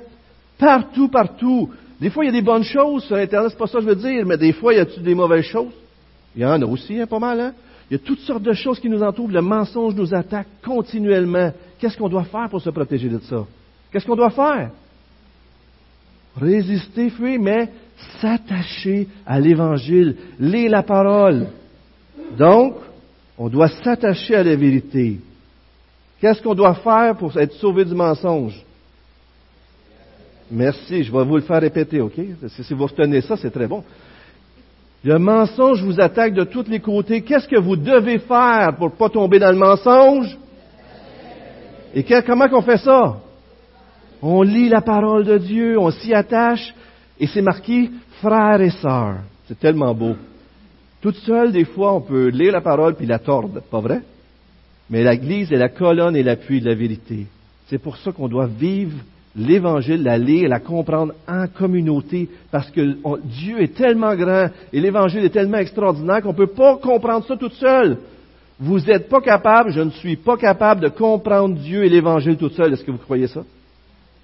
[0.60, 1.70] partout, partout.
[2.00, 3.90] Des fois, il y a des bonnes choses sur Internet, c'est pas ça que je
[3.90, 5.72] veux dire, mais des fois, il y a des mauvaises choses?
[6.36, 7.54] Il y en a aussi, hein, pas mal, hein?
[7.90, 9.30] Il y a toutes sortes de choses qui nous entourent.
[9.30, 11.52] Le mensonge nous attaque continuellement.
[11.80, 13.46] Qu'est-ce qu'on doit faire pour se protéger de ça?
[13.92, 14.72] Qu'est-ce qu'on doit faire?
[16.40, 17.70] Résister, fuir, mais
[18.20, 21.48] s'attacher à l'Évangile, lire la parole.
[22.38, 22.76] Donc,
[23.38, 25.20] on doit s'attacher à la vérité.
[26.20, 28.62] Qu'est-ce qu'on doit faire pour être sauvé du mensonge?
[30.52, 32.14] Merci, je vais vous le faire répéter, OK?
[32.48, 33.84] Si vous retenez ça, c'est très bon.
[35.04, 37.22] Le mensonge vous attaque de tous les côtés.
[37.22, 40.38] Qu'est-ce que vous devez faire pour ne pas tomber dans le mensonge?
[41.94, 43.18] Et comment qu'on fait ça?
[44.28, 46.74] On lit la parole de Dieu, on s'y attache,
[47.20, 47.92] et c'est marqué
[48.24, 49.18] frères et sœurs.
[49.48, 50.16] C'est tellement beau.
[51.00, 54.02] Toute seule, des fois, on peut lire la parole puis la tordre, pas vrai?
[54.90, 57.28] Mais l'Église est la colonne et l'appui de la vérité.
[57.68, 58.98] C'est pour ça qu'on doit vivre
[59.36, 65.24] l'Évangile, la lire, la comprendre en communauté, parce que Dieu est tellement grand et l'Évangile
[65.24, 68.00] est tellement extraordinaire qu'on ne peut pas comprendre ça toute seule.
[68.60, 72.54] Vous n'êtes pas capable, je ne suis pas capable de comprendre Dieu et l'Évangile toute
[72.54, 72.74] seule.
[72.74, 73.44] Est-ce que vous croyez ça?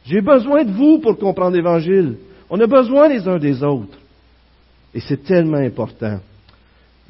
[0.05, 2.15] J'ai besoin de vous pour comprendre l'Évangile.
[2.49, 3.97] On a besoin les uns des autres.
[4.93, 6.19] Et c'est tellement important.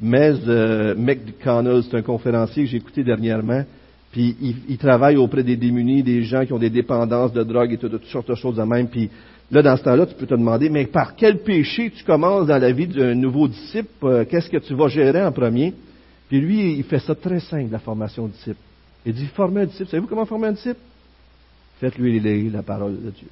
[0.00, 3.62] Mais euh, McConnell, c'est un conférencier que j'ai écouté dernièrement,
[4.10, 4.36] puis
[4.68, 8.04] il, travaille auprès des démunis, des gens qui ont des dépendances de drogue et toutes
[8.06, 8.88] sortes de choses de même.
[8.88, 9.08] Puis
[9.50, 12.58] là, dans ce temps-là, tu peux te demander, mais par quel péché tu commences dans
[12.58, 13.88] la vie d'un nouveau disciple?
[14.02, 15.72] Euh, qu'est-ce que tu vas gérer en premier?
[16.28, 18.60] Puis lui, il fait ça très simple, la formation de disciple.
[19.06, 19.88] Il dit, former un disciple.
[19.88, 20.80] Savez-vous comment former un disciple?
[21.82, 23.26] Faites-lui lire la parole de Dieu.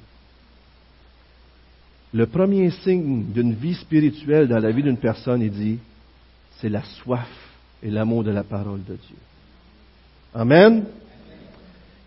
[2.13, 5.79] Le premier signe d'une vie spirituelle dans la vie d'une personne, il dit,
[6.57, 7.29] c'est la soif
[7.81, 9.15] et l'amour de la parole de Dieu.
[10.35, 10.83] Amen.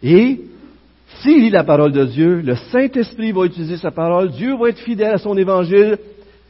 [0.03, 0.43] Et
[1.23, 4.81] s'il lit la parole de Dieu, le Saint-Esprit va utiliser sa parole, Dieu va être
[4.81, 5.97] fidèle à son évangile,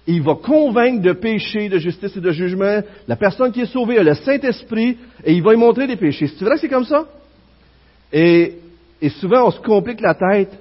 [0.08, 2.80] il va convaincre de péché, de justice et de jugement.
[3.06, 6.26] La personne qui est sauvée a le Saint-Esprit et il va lui montrer des péchés.
[6.26, 7.06] C'est vrai que c'est comme ça?
[8.12, 8.58] Et,
[9.04, 10.58] et souvent on se complique la tête,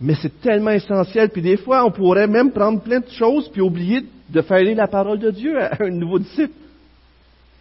[0.00, 1.30] mais c'est tellement essentiel.
[1.30, 4.76] Puis des fois, on pourrait même prendre plein de choses puis oublier de faire lire
[4.76, 6.52] la parole de Dieu à un nouveau disciple.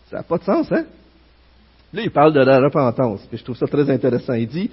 [0.10, 0.86] Ça n'a pas de sens, hein?
[1.94, 4.34] Là, il parle de la repentance, puis je trouve ça très intéressant.
[4.34, 4.72] Il dit,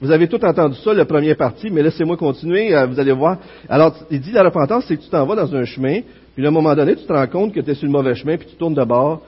[0.00, 3.36] vous avez tout entendu ça, la première partie, mais laissez-moi continuer, euh, vous allez voir.
[3.68, 6.00] Alors, il dit la repentance, c'est que tu t'en vas dans un chemin,
[6.34, 8.14] puis à un moment donné, tu te rends compte que tu es sur le mauvais
[8.14, 9.20] chemin, puis tu tournes de bord,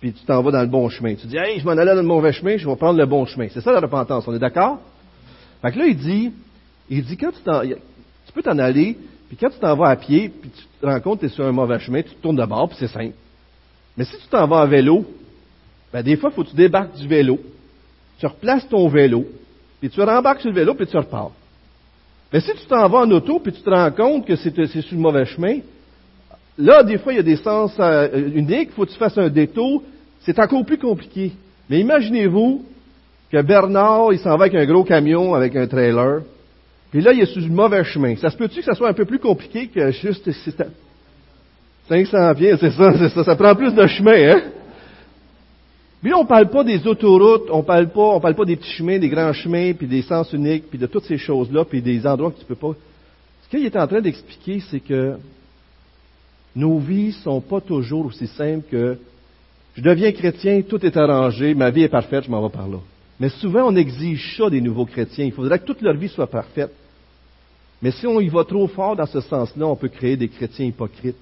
[0.00, 1.14] puis tu t'en vas dans le bon chemin.
[1.14, 3.24] Tu dis, hey, je m'en allais dans le mauvais chemin, je vais prendre le bon
[3.24, 3.46] chemin.
[3.54, 4.80] C'est ça la repentance, on est d'accord?
[5.62, 6.32] Fait que là, il dit,
[6.90, 7.40] il dit, quand tu
[8.26, 8.96] tu peux t'en aller,
[9.28, 11.34] puis quand tu t'en vas à pied, puis tu te rends compte que tu es
[11.34, 13.14] sur un mauvais chemin, tu te tournes de bord, puis c'est simple.
[13.96, 15.04] Mais si tu t'en vas à vélo,
[15.92, 17.38] ben, des fois, il faut que tu débarques du vélo,
[18.18, 19.26] tu replaces ton vélo,
[19.80, 21.32] puis tu rembarques sur le vélo, puis tu repars.
[22.32, 24.96] Mais si tu t'en vas en auto, puis tu te rends compte que c'est sur
[24.96, 25.58] le mauvais chemin,
[26.56, 29.18] là, des fois, il y a des sens euh, uniques, il faut que tu fasses
[29.18, 29.82] un détour,
[30.20, 31.32] c'est encore plus compliqué.
[31.68, 32.64] Mais imaginez-vous
[33.32, 36.20] que Bernard, il s'en va avec un gros camion, avec un trailer,
[36.90, 38.14] puis là, il est sur le mauvais chemin.
[38.16, 40.30] Ça se peut-tu que ça soit un peu plus compliqué que juste
[41.88, 44.42] 500 pieds, c'est ça, c'est ça, ça prend plus de chemin, hein?
[46.02, 48.72] Mais là, on parle pas des autoroutes, on parle pas, on parle pas des petits
[48.72, 52.06] chemins, des grands chemins, puis des sens uniques, puis de toutes ces choses-là, puis des
[52.06, 52.74] endroits que tu peux pas.
[53.44, 55.14] Ce qu'il est en train d'expliquer, c'est que
[56.54, 58.98] nos vies sont pas toujours aussi simples que
[59.74, 62.78] je deviens chrétien, tout est arrangé, ma vie est parfaite, je m'en vais par là.
[63.22, 65.24] Mais souvent, on exige ça des nouveaux chrétiens.
[65.24, 66.72] Il faudrait que toute leur vie soit parfaite.
[67.80, 70.66] Mais si on y va trop fort dans ce sens-là, on peut créer des chrétiens
[70.66, 71.14] hypocrites.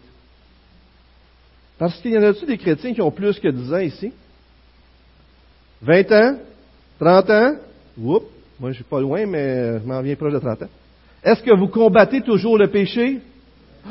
[1.78, 4.14] Parce qu'il y en a-tu des chrétiens qui ont plus que 10 ans ici?
[5.82, 6.38] 20 ans?
[7.00, 7.56] 30 ans?
[7.98, 8.24] Oups,
[8.58, 10.68] moi je suis pas loin, mais je m'en viens proche de 30 ans.
[11.22, 13.20] Est-ce que vous combattez toujours le péché?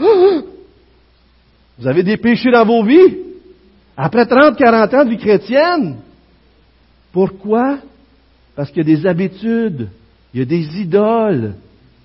[1.77, 3.17] Vous avez des péchés dans vos vies?
[3.95, 5.97] Après 30, 40 ans de vie chrétienne?
[7.11, 7.81] Pourquoi?
[8.59, 9.87] Parce qu'il y a des habitudes,
[10.33, 11.53] il y a des idoles,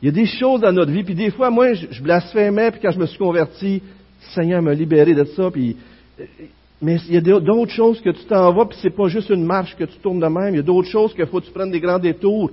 [0.01, 1.03] il y a des choses dans notre vie.
[1.03, 3.83] Puis des fois, moi, je blasphémais, puis quand je me suis converti,
[4.37, 5.77] Seigneur m'a libéré de ça, puis
[6.81, 9.45] mais il y a d'autres choses que tu t'en vas, puis c'est pas juste une
[9.45, 10.55] marche que tu tournes de même.
[10.55, 12.53] Il y a d'autres choses qu'il faut que tu prennes des grands détours.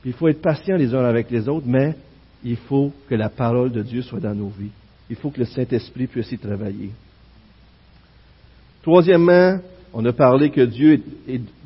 [0.00, 1.96] Puis il faut être patient les uns avec les autres, mais
[2.42, 4.72] il faut que la parole de Dieu soit dans nos vies.
[5.10, 6.92] Il faut que le Saint-Esprit puisse y travailler.
[8.80, 9.58] Troisièmement,
[9.92, 11.02] on a parlé que Dieu,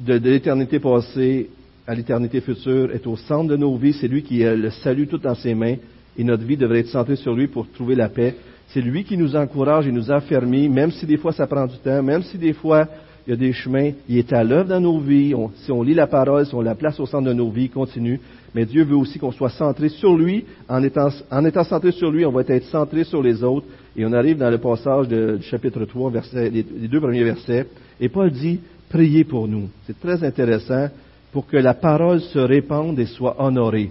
[0.00, 1.48] de, l'éternité passée
[1.88, 3.94] à l'éternité future, est au centre de nos vies.
[3.94, 5.76] C'est lui qui a le salut tout dans ses mains.
[6.18, 8.34] Et notre vie devrait être centrée sur lui pour trouver la paix.
[8.68, 11.78] C'est lui qui nous encourage et nous affermit, même si des fois ça prend du
[11.78, 12.86] temps, même si des fois
[13.26, 15.34] il y a des chemins, il est à l'œuvre dans nos vies.
[15.62, 17.70] si on lit la parole, si on la place au centre de nos vies, il
[17.70, 18.20] continue.
[18.54, 20.44] Mais Dieu veut aussi qu'on soit centré sur lui.
[20.68, 23.66] En étant, en étant centré sur lui, on va être centré sur les autres.
[23.96, 27.66] Et on arrive dans le passage du chapitre 3, verset, les, deux premiers versets.
[27.98, 29.68] Et Paul dit, priez pour nous.
[29.86, 30.88] C'est très intéressant
[31.32, 33.90] pour que la parole se répande et soit honorée.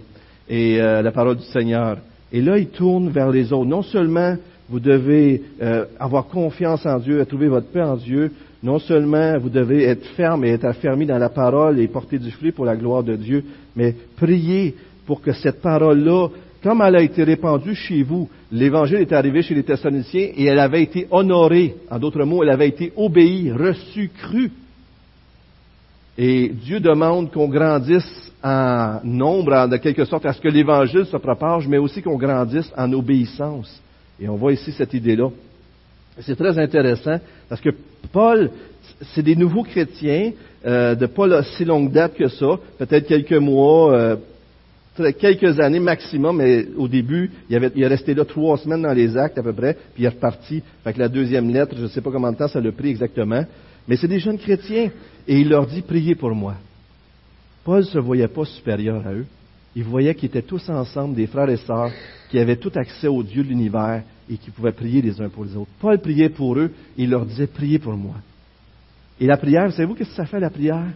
[0.49, 1.97] Et euh, la parole du Seigneur.
[2.31, 3.69] Et là, il tourne vers les autres.
[3.69, 4.35] Non seulement
[4.69, 8.31] vous devez euh, avoir confiance en Dieu, trouver votre paix en Dieu.
[8.63, 12.31] Non seulement vous devez être ferme et être affermi dans la parole et porter du
[12.31, 13.43] fruit pour la gloire de Dieu,
[13.75, 16.29] mais priez pour que cette parole-là,
[16.63, 20.59] comme elle a été répandue chez vous, l'Évangile est arrivé chez les Thessaloniciens et elle
[20.59, 21.75] avait été honorée.
[21.89, 24.51] En d'autres mots, elle avait été obéie, reçue, crue.
[26.17, 31.17] Et Dieu demande qu'on grandisse en nombre, de quelque sorte, à ce que l'Évangile se
[31.17, 33.81] propage, mais aussi qu'on grandisse en obéissance.
[34.19, 35.29] Et on voit ici cette idée-là.
[36.21, 37.69] C'est très intéressant parce que
[38.11, 38.49] Paul,
[39.13, 40.31] c'est des nouveaux chrétiens
[40.65, 44.15] euh, de pas si longue date que ça, peut-être quelques mois, euh,
[45.19, 48.93] quelques années maximum, mais au début, il, avait, il est resté là trois semaines dans
[48.93, 50.63] les actes à peu près, puis il est reparti.
[50.83, 53.43] Fait la deuxième lettre, je ne sais pas combien de temps ça l'a pris exactement,
[53.87, 54.91] mais c'est des jeunes chrétiens,
[55.27, 56.55] et il leur dit, priez pour moi.
[57.63, 59.25] Paul ne se voyait pas supérieur à eux.
[59.75, 61.91] Il voyait qu'ils étaient tous ensemble, des frères et sœurs,
[62.29, 65.45] qui avaient tout accès au Dieu de l'univers et qui pouvaient prier les uns pour
[65.45, 65.71] les autres.
[65.79, 68.15] Paul priait pour eux et il leur disait, priez pour moi.
[69.19, 70.87] Et la prière, savez-vous qu'est-ce que ça fait la prière?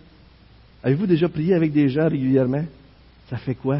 [0.84, 2.64] Avez-vous déjà prié avec des gens régulièrement?
[3.30, 3.80] Ça fait quoi?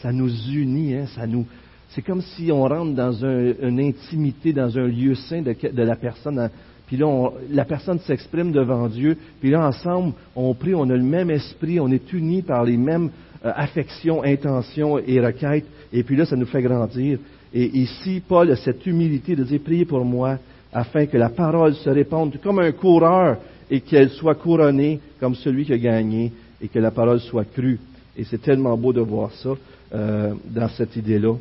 [0.00, 1.06] Ça nous unit, hein?
[1.14, 1.46] ça nous.
[1.90, 6.50] C'est comme si on rentre dans une intimité, dans un lieu saint de, la personne.
[6.88, 9.16] Puis là, la personne s'exprime devant Dieu.
[9.40, 12.78] Puis là, ensemble, on prie, on a le même esprit, on est unis par les
[12.78, 13.10] mêmes
[13.44, 15.66] euh, affections, intentions et requêtes.
[15.92, 17.18] Et puis là, ça nous fait grandir.
[17.52, 20.38] Et ici, Paul a cette humilité de dire, priez pour moi,
[20.72, 23.36] afin que la parole se répande comme un coureur
[23.70, 27.78] et qu'elle soit couronnée comme celui qui a gagné et que la parole soit crue.
[28.16, 29.50] Et c'est tellement beau de voir ça
[29.94, 31.34] euh, dans cette idée-là.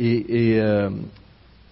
[0.00, 0.90] Et, euh,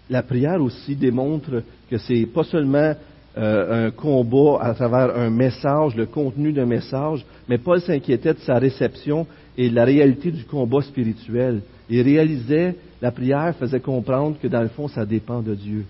[0.09, 2.95] la prière aussi démontre que c'est pas seulement
[3.39, 8.39] euh, un combat à travers un message, le contenu d'un message, mais Paul s'inquiétait de
[8.39, 9.27] sa réception
[9.59, 11.61] et de la réalité du combat spirituel.
[11.91, 15.85] Il réalisait, la prière faisait comprendre que dans le fond, ça dépend de Dieu.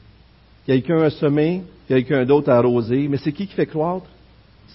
[0.66, 4.06] Quelqu'un a semé, quelqu'un d'autre a arrosé, mais c'est qui qui fait croître?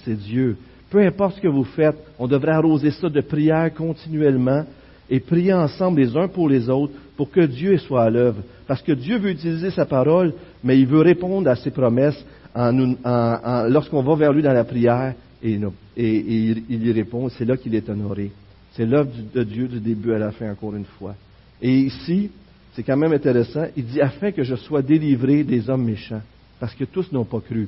[0.05, 0.57] C'est Dieu.
[0.89, 4.65] Peu importe ce que vous faites, on devrait arroser ça de prière continuellement
[5.11, 8.41] et prier ensemble les uns pour les autres pour que Dieu soit à l'œuvre.
[8.65, 14.01] Parce que Dieu veut utiliser sa parole, mais il veut répondre à ses promesses lorsqu'on
[14.01, 15.59] va vers lui dans la prière et,
[15.97, 18.31] il, y répond, c'est là qu'il est honoré.
[18.73, 21.15] C'est l'œuvre de Dieu du début à la fin, encore une fois.
[21.61, 22.31] Et ici,
[22.73, 26.21] c'est quand même intéressant, il dit afin que je sois délivré des hommes méchants,
[26.59, 27.67] parce que tous n'ont pas cru.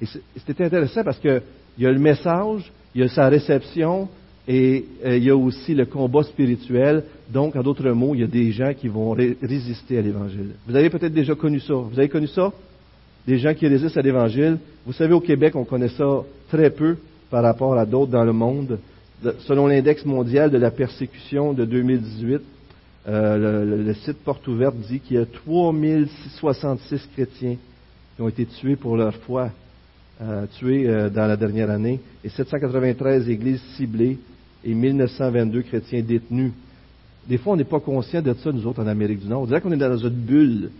[0.00, 0.06] Et
[0.46, 1.42] c'était intéressant parce qu'il
[1.78, 4.08] y a le message, il y a sa réception,
[4.48, 7.04] et euh, il y a aussi le combat spirituel.
[7.30, 10.52] Donc, en d'autres mots, il y a des gens qui vont résister à l'Évangile.
[10.66, 11.74] Vous avez peut-être déjà connu ça.
[11.74, 12.50] Vous avez connu ça?
[13.28, 14.56] des gens qui résistent à l'Évangile.
[14.86, 16.96] Vous savez, au Québec, on connaît ça très peu
[17.30, 18.78] par rapport à d'autres dans le monde.
[19.40, 22.40] Selon l'index mondial de la persécution de 2018,
[23.06, 27.56] euh, le, site Porte Ouverte dit qu'il y a 3066 chrétiens
[28.16, 29.50] qui ont été tués pour leur foi,
[30.22, 34.16] euh, tués dans la dernière année, et 793 églises ciblées
[34.64, 36.52] et 1922 chrétiens détenus.
[37.28, 39.42] Des fois, on n'est pas conscient de ça, nous autres, en Amérique du Nord.
[39.42, 40.70] On dirait qu'on est dans une bulle.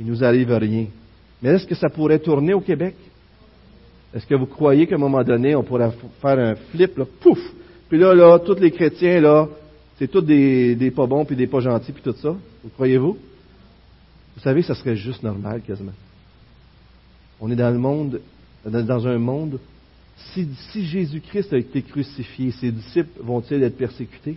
[0.00, 0.86] Il nous arrive rien.
[1.42, 2.94] Mais est-ce que ça pourrait tourner au Québec?
[4.14, 5.90] Est-ce que vous croyez qu'à un moment donné, on pourrait
[6.20, 7.38] faire un flip, là, pouf!
[7.88, 9.48] Puis là, là, tous les chrétiens, là,
[9.98, 12.34] c'est tous des, des pas bons, puis des pas gentils, puis tout ça.
[12.62, 13.16] Vous croyez-vous?
[14.36, 15.92] Vous savez, ça serait juste normal, quasiment.
[17.40, 18.20] On est dans le monde,
[18.64, 19.58] dans un monde,
[20.16, 24.36] si, Jésus-Christ a été crucifié, ses disciples vont-ils être persécutés?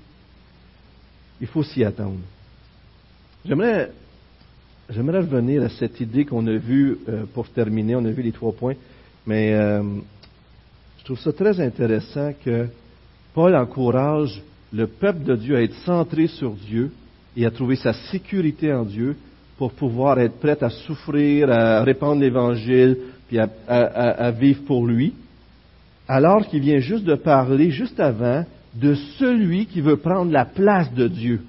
[1.41, 2.19] Il faut s'y attendre.
[3.45, 3.91] J'aimerais
[4.89, 7.95] J'aimerais revenir à cette idée qu'on a vue euh, pour terminer.
[7.95, 8.73] On a vu les trois points,
[9.27, 9.83] mais euh,
[10.97, 12.65] je trouve ça très intéressant que
[13.35, 14.41] Paul encourage
[14.73, 16.91] le peuple de Dieu à être centré sur Dieu
[17.37, 19.15] et à trouver sa sécurité en Dieu
[19.59, 25.13] pour pouvoir être prêt à souffrir, à répandre l'Évangile, puis à vivre pour lui,
[26.09, 28.43] alors qu'il vient juste de parler, juste avant,
[28.73, 31.41] de celui qui veut prendre la place de Dieu,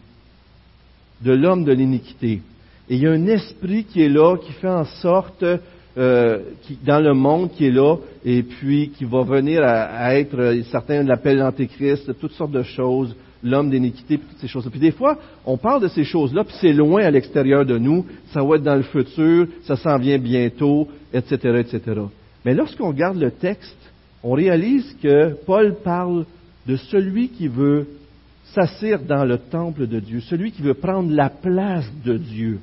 [1.22, 2.42] de l'homme de l'iniquité.
[2.90, 5.42] Et il y a un esprit qui est là, qui fait en sorte,
[5.96, 10.61] euh, qui, dans le monde qui est là, et puis qui va venir à, être,
[10.70, 14.70] certains l'appellent l'antéchrist, toutes sortes de choses, l'homme d'iniquité, puis toutes ces choses-là.
[14.70, 18.04] Puis des fois, on parle de ces choses-là, puis c'est loin à l'extérieur de nous,
[18.34, 22.02] ça va être dans le futur, ça s'en vient bientôt, etc., etc.
[22.44, 23.89] Mais lorsqu'on regarde le texte,
[24.22, 26.26] on réalise que Paul parle
[26.66, 27.86] de celui qui veut
[28.54, 32.58] s'assir dans le temple de Dieu, celui qui veut prendre la place de Dieu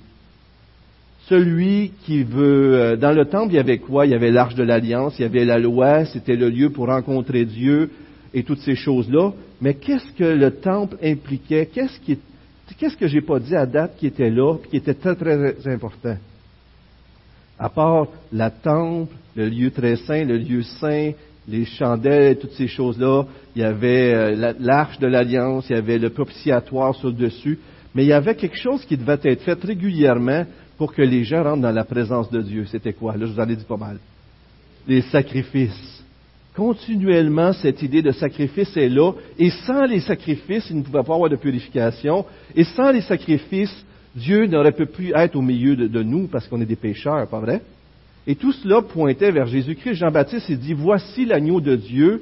[1.28, 2.76] celui qui veut...
[2.76, 4.06] Euh, dans le temple, il y avait quoi?
[4.06, 6.88] Il y avait l'arche de l'alliance, il y avait la loi, c'était le lieu pour
[6.88, 7.92] rencontrer Dieu
[8.34, 9.32] et toutes ces choses-là.
[9.62, 11.66] Mais qu'est-ce que le temple impliquait?
[11.66, 12.18] Qu'est-ce qui,
[12.78, 15.68] Qu'est-ce que j'ai pas dit à date qui était là, puis qui était très, très
[15.68, 16.18] important?
[17.60, 21.12] À part la temple, le lieu très saint, le lieu saint,
[21.48, 23.26] les chandelles, toutes ces choses-là,
[23.56, 27.60] il y avait euh, l'arche de l'alliance, il y avait le propitiatoire sur le dessus,
[27.96, 30.46] mais il y avait quelque chose qui devait être fait régulièrement
[30.78, 32.66] pour que les gens rentrent dans la présence de Dieu.
[32.66, 33.16] C'était quoi?
[33.16, 33.98] Là, je vous en ai dit pas mal.
[34.88, 35.98] Les sacrifices
[36.58, 41.14] continuellement, cette idée de sacrifice est là, et sans les sacrifices, il ne pouvait pas
[41.14, 42.26] avoir de purification,
[42.56, 43.86] et sans les sacrifices,
[44.16, 47.40] Dieu n'aurait pu plus être au milieu de, nous parce qu'on est des pécheurs, pas
[47.40, 47.62] vrai?
[48.28, 49.96] Et tout cela pointait vers Jésus-Christ.
[49.96, 52.22] Jean-Baptiste, il dit, voici l'agneau de Dieu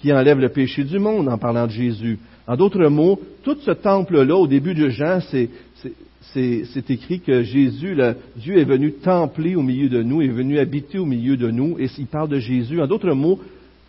[0.00, 2.18] qui enlève le péché du monde en parlant de Jésus.
[2.46, 7.96] En d'autres mots, tout ce temple-là, au début de Jean, c'est écrit que Jésus,
[8.36, 11.78] Dieu est venu templer au milieu de nous, est venu habiter au milieu de nous,
[11.78, 12.80] et il parle de Jésus.
[12.80, 13.40] En d'autres mots,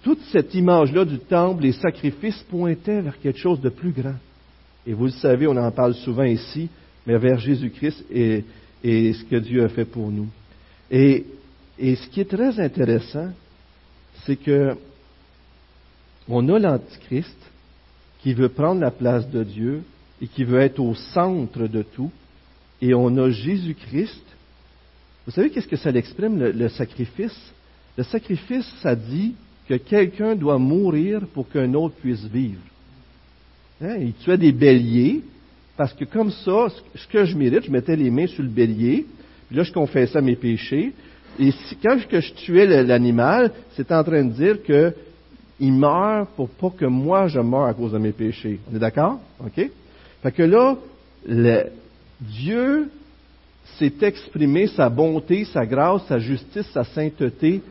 [0.03, 4.15] toute cette image-là du temple, les sacrifices pointaient vers quelque chose de plus grand.
[4.85, 6.69] Et vous le savez, on en parle souvent ici,
[7.07, 8.43] mais vers Jésus-Christ et,
[8.83, 10.27] ce que Dieu a fait pour nous.
[10.91, 11.25] Et,
[11.79, 13.29] et ce qui est très intéressant,
[14.25, 14.75] c'est que
[16.27, 17.37] on a l'Antichrist
[18.21, 19.83] qui veut prendre la place de Dieu
[20.21, 22.11] et qui veut être au centre de tout,
[22.81, 24.23] et on a Jésus-Christ.
[25.25, 27.37] Vous savez qu'est-ce que ça exprime, le, sacrifice?
[27.97, 29.35] Le sacrifice, ça dit
[29.67, 32.61] que quelqu'un doit mourir pour qu'un autre puisse vivre.
[33.81, 33.97] Hein?
[33.97, 35.21] Il tuait des béliers,
[35.77, 39.05] parce que comme ça, ce que je mérite, je mettais les mains sur le bélier,
[39.47, 40.93] puis là, je confessais mes péchés,
[41.39, 41.51] et
[41.83, 47.27] quand je tuais l'animal, c'était en train de dire qu'il meurt pour pas que moi
[47.27, 48.59] je meure à cause de mes péchés.
[48.71, 49.19] On est d'accord?
[49.45, 49.69] OK?
[50.23, 50.77] Fait que là,
[51.27, 51.63] le,
[52.21, 52.89] Dieu
[53.77, 57.61] s'est exprimé sa bonté, sa grâce, sa justice, sa sainteté,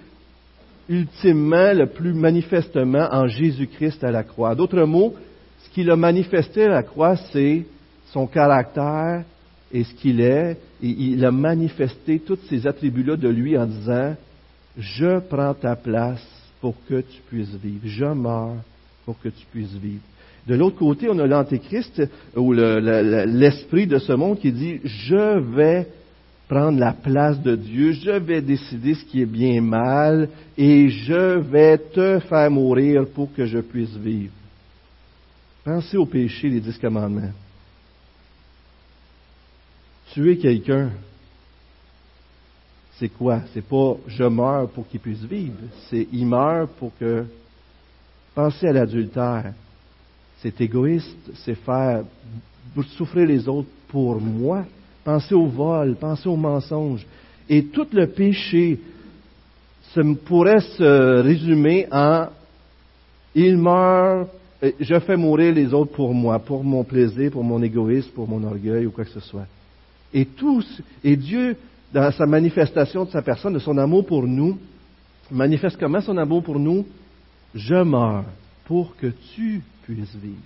[0.88, 4.54] ultimement, le plus manifestement en Jésus-Christ à la croix.
[4.54, 5.14] D'autres mots,
[5.62, 7.64] ce qu'il a manifesté à la croix, c'est
[8.12, 9.24] son caractère
[9.72, 10.58] et ce qu'il est.
[10.84, 14.14] Et il a manifesté tous ces attributs-là de lui en disant,
[14.76, 16.22] je prends ta place
[16.60, 17.80] pour que tu puisses vivre.
[17.84, 18.56] Je meurs
[19.06, 20.02] pour que tu puisses vivre.
[20.46, 22.02] De l'autre côté, on a l'Antéchrist
[22.36, 25.86] ou l'esprit de ce monde qui dit Je vais
[26.48, 30.28] prendre la place de Dieu, je vais décider ce qui est bien mal
[30.58, 34.34] et je vais te faire mourir pour que je puisse vivre.
[35.64, 37.32] Pensez au péché des dix commandements.
[40.12, 40.90] Tuer quelqu'un,
[42.98, 43.40] c'est quoi?
[43.52, 47.24] C'est pas je meurs pour qu'il puisse vivre, c'est il meurt pour que.
[48.34, 49.52] Pensez à l'adultère
[50.44, 52.04] c'est égoïste, c'est faire
[52.98, 54.66] souffrir les autres pour moi.
[55.02, 57.06] Pensez au vol, pensez au mensonge.
[57.48, 58.78] Et tout le péché
[60.26, 62.26] pourrait se résumer en
[63.34, 64.28] il meurt,
[64.78, 68.44] je fais mourir les autres pour moi, pour mon plaisir, pour mon égoïsme, pour mon
[68.44, 69.46] orgueil ou quoi que ce soit.
[70.14, 70.62] Et tout,
[71.02, 71.56] et Dieu,
[71.92, 74.56] dans sa manifestation de sa personne, de son amour pour nous,
[75.30, 76.86] manifeste comment son amour pour nous?
[77.54, 78.24] Je meurs
[78.64, 80.36] pour que tu puisse vivre.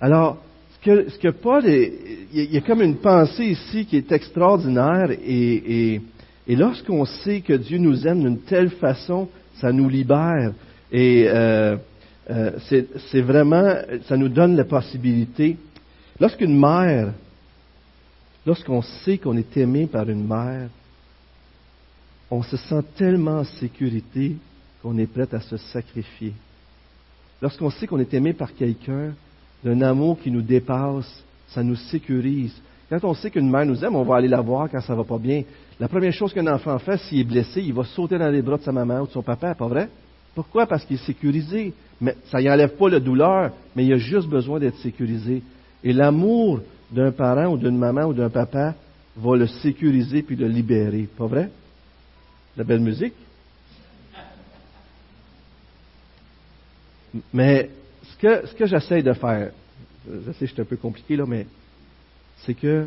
[0.00, 0.38] Alors,
[0.84, 6.00] ce que, Paul, il y a comme une pensée ici qui est extraordinaire et,
[6.46, 9.28] et, lorsqu'on sait que Dieu nous aime d'une telle façon,
[9.60, 10.52] ça nous libère
[10.92, 11.76] et euh,
[12.30, 13.74] euh, c'est vraiment,
[14.06, 15.56] ça nous donne la possibilité.
[16.20, 17.12] Lorsqu'une mère,
[18.46, 20.68] lorsqu'on sait qu'on est aimé par une mère,
[22.30, 24.36] on se sent tellement en sécurité
[24.82, 26.32] qu'on est prêt à se sacrifier.
[27.42, 29.12] Lorsqu'on sait qu'on est aimé par quelqu'un,
[29.64, 32.54] d'un amour qui nous dépasse, ça nous sécurise.
[32.88, 35.04] Quand on sait qu'une mère nous aime, on va aller la voir quand ça va
[35.04, 35.42] pas bien.
[35.80, 38.58] La première chose qu'un enfant fait, s'il est blessé, il va sauter dans les bras
[38.58, 39.88] de sa maman ou de son papa, pas vrai?
[40.34, 40.66] Pourquoi?
[40.66, 41.74] Parce qu'il est sécurisé.
[42.00, 45.42] Mais ça n'y enlève pas la douleur, mais il a juste besoin d'être sécurisé.
[45.82, 48.74] Et l'amour d'un parent ou d'une maman ou d'un papa
[49.16, 51.08] va le sécuriser puis le libérer.
[51.16, 51.50] Pas vrai?
[52.56, 53.14] La belle musique?
[57.32, 57.70] Mais
[58.02, 59.52] ce que, ce que j'essaie de faire,
[60.08, 61.46] je sais que c'est un peu compliqué là, mais
[62.44, 62.86] c'est que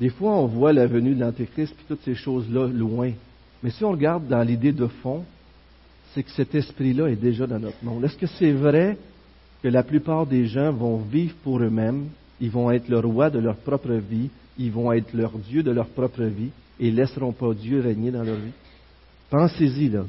[0.00, 3.12] des fois on voit la venue de l'Antéchrist et toutes ces choses-là loin.
[3.62, 5.24] Mais si on regarde dans l'idée de fond,
[6.14, 8.04] c'est que cet esprit-là est déjà dans notre monde.
[8.04, 8.96] Est-ce que c'est vrai
[9.62, 12.08] que la plupart des gens vont vivre pour eux-mêmes,
[12.40, 15.70] ils vont être le roi de leur propre vie, ils vont être leur Dieu de
[15.70, 18.52] leur propre vie et laisseront pas Dieu régner dans leur vie?
[19.30, 20.04] Pensez-y là.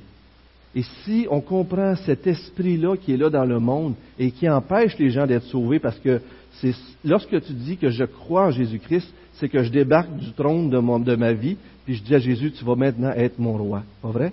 [0.75, 4.97] Et si on comprend cet esprit-là qui est là dans le monde et qui empêche
[4.99, 6.21] les gens d'être sauvés, parce que
[6.61, 10.69] c'est lorsque tu dis que je crois en Jésus-Christ, c'est que je débarque du trône
[10.69, 13.83] de, de ma vie, puis je dis à Jésus, tu vas maintenant être mon roi.
[14.01, 14.31] Pas vrai?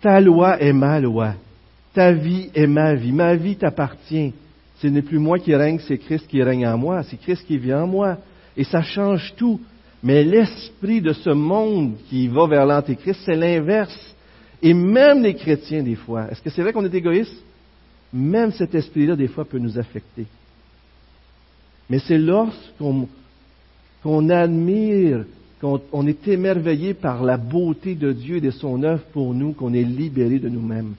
[0.00, 1.34] Ta loi est ma loi.
[1.92, 3.12] Ta vie est ma vie.
[3.12, 4.32] Ma vie t'appartient.
[4.80, 7.58] Ce n'est plus moi qui règne, c'est Christ qui règne en moi, c'est Christ qui
[7.58, 8.18] vit en moi.
[8.56, 9.60] Et ça change tout.
[10.02, 14.14] Mais l'esprit de ce monde qui va vers l'Antéchrist, c'est l'inverse.
[14.62, 17.42] Et même les chrétiens, des fois, est-ce que c'est vrai qu'on est égoïste?
[18.12, 20.26] Même cet esprit-là, des fois, peut nous affecter.
[21.88, 23.08] Mais c'est lorsqu'on
[24.28, 25.24] admire,
[25.60, 29.72] qu'on est émerveillé par la beauté de Dieu et de son œuvre pour nous, qu'on
[29.72, 30.94] est libéré de nous-mêmes.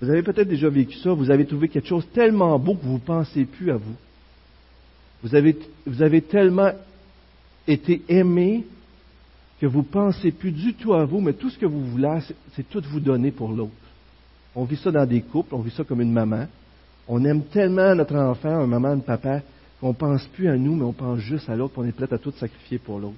[0.00, 2.94] Vous avez peut-être déjà vécu ça, vous avez trouvé quelque chose tellement beau que vous
[2.94, 3.96] ne pensez plus à vous.
[5.22, 6.72] Vous avez, vous avez tellement
[7.68, 8.64] été aimé
[9.60, 12.18] que vous ne pensez plus du tout à vous, mais tout ce que vous voulez,
[12.54, 13.72] c'est tout vous donner pour l'autre.
[14.54, 16.46] On vit ça dans des couples, on vit ça comme une maman.
[17.06, 19.42] On aime tellement notre enfant, un maman, un papa,
[19.80, 22.10] qu'on ne pense plus à nous, mais on pense juste à l'autre, on est prêt
[22.10, 23.16] à tout sacrifier pour l'autre.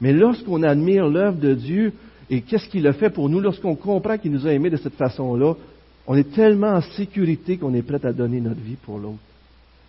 [0.00, 1.92] Mais lorsqu'on admire l'œuvre de Dieu
[2.30, 4.94] et qu'est-ce qu'il a fait pour nous, lorsqu'on comprend qu'il nous a aimés de cette
[4.94, 5.54] façon-là,
[6.06, 9.18] on est tellement en sécurité qu'on est prêt à donner notre vie pour l'autre.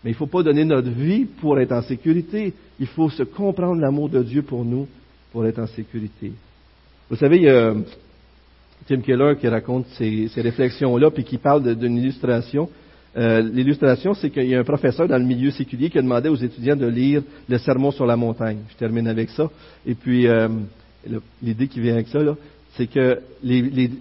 [0.03, 2.53] Mais il ne faut pas donner notre vie pour être en sécurité.
[2.79, 4.87] Il faut se comprendre l'amour de Dieu pour nous
[5.31, 6.33] pour être en sécurité.
[7.09, 7.73] Vous savez, il y a
[8.87, 12.69] Tim Keller qui raconte ces, réflexions-là, puis qui parle d'une illustration.
[13.17, 16.29] Euh, l'illustration, c'est qu'il y a un professeur dans le milieu séculier qui a demandé
[16.29, 18.59] aux étudiants de lire le Sermon sur la montagne.
[18.69, 19.49] Je termine avec ça.
[19.85, 20.47] Et puis, euh,
[21.43, 22.19] l'idée qui vient avec ça,
[22.75, 23.91] c'est que les,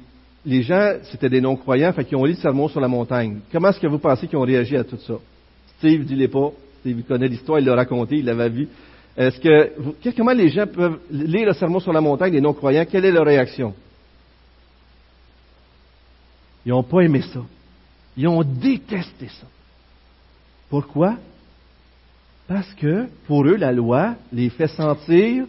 [0.47, 3.41] gens, c'était des non-croyants, fait qu'ils ont lu le Sermon sur la montagne.
[3.53, 5.15] Comment est-ce que vous pensez qu'ils ont réagi à tout ça?
[5.79, 6.51] Steve, dis-les pas.
[6.81, 8.69] Steve connaît l'histoire, il l'a raconté, il l'avait vu.
[9.17, 12.87] Est-ce que, comment les gens peuvent lire le Sermon sur la montagne des non-croyants?
[12.91, 13.75] Quelle est leur réaction?
[16.65, 17.41] Ils n'ont pas aimé ça.
[18.17, 19.47] Ils ont détesté ça.
[20.69, 21.17] Pourquoi?
[22.47, 25.45] Parce que pour eux, la loi les fait sentir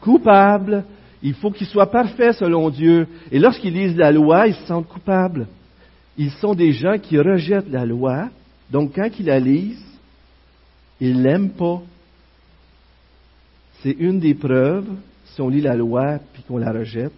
[0.00, 0.84] coupables.
[1.22, 3.06] Il faut qu'ils soient parfaits selon Dieu.
[3.30, 5.46] Et lorsqu'ils lisent la loi, ils se sentent coupables.
[6.18, 8.28] Ils sont des gens qui rejettent la loi.
[8.70, 9.84] Donc quand ils la lisent,
[11.00, 11.80] ils ne l'aiment pas.
[13.82, 14.88] C'est une des preuves,
[15.26, 17.12] si on lit la loi puis qu'on la rejette,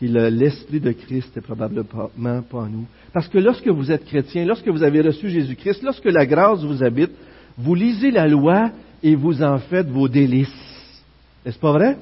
[0.00, 2.86] que l'Esprit de Christ est probablement pas en nous.
[3.12, 6.84] Parce que lorsque vous êtes chrétien, lorsque vous avez reçu Jésus-Christ, lorsque la grâce vous
[6.84, 7.10] habite,
[7.56, 8.70] vous lisez la loi
[9.02, 11.02] et vous en faites vos délices.
[11.44, 11.96] N'est-ce pas vrai?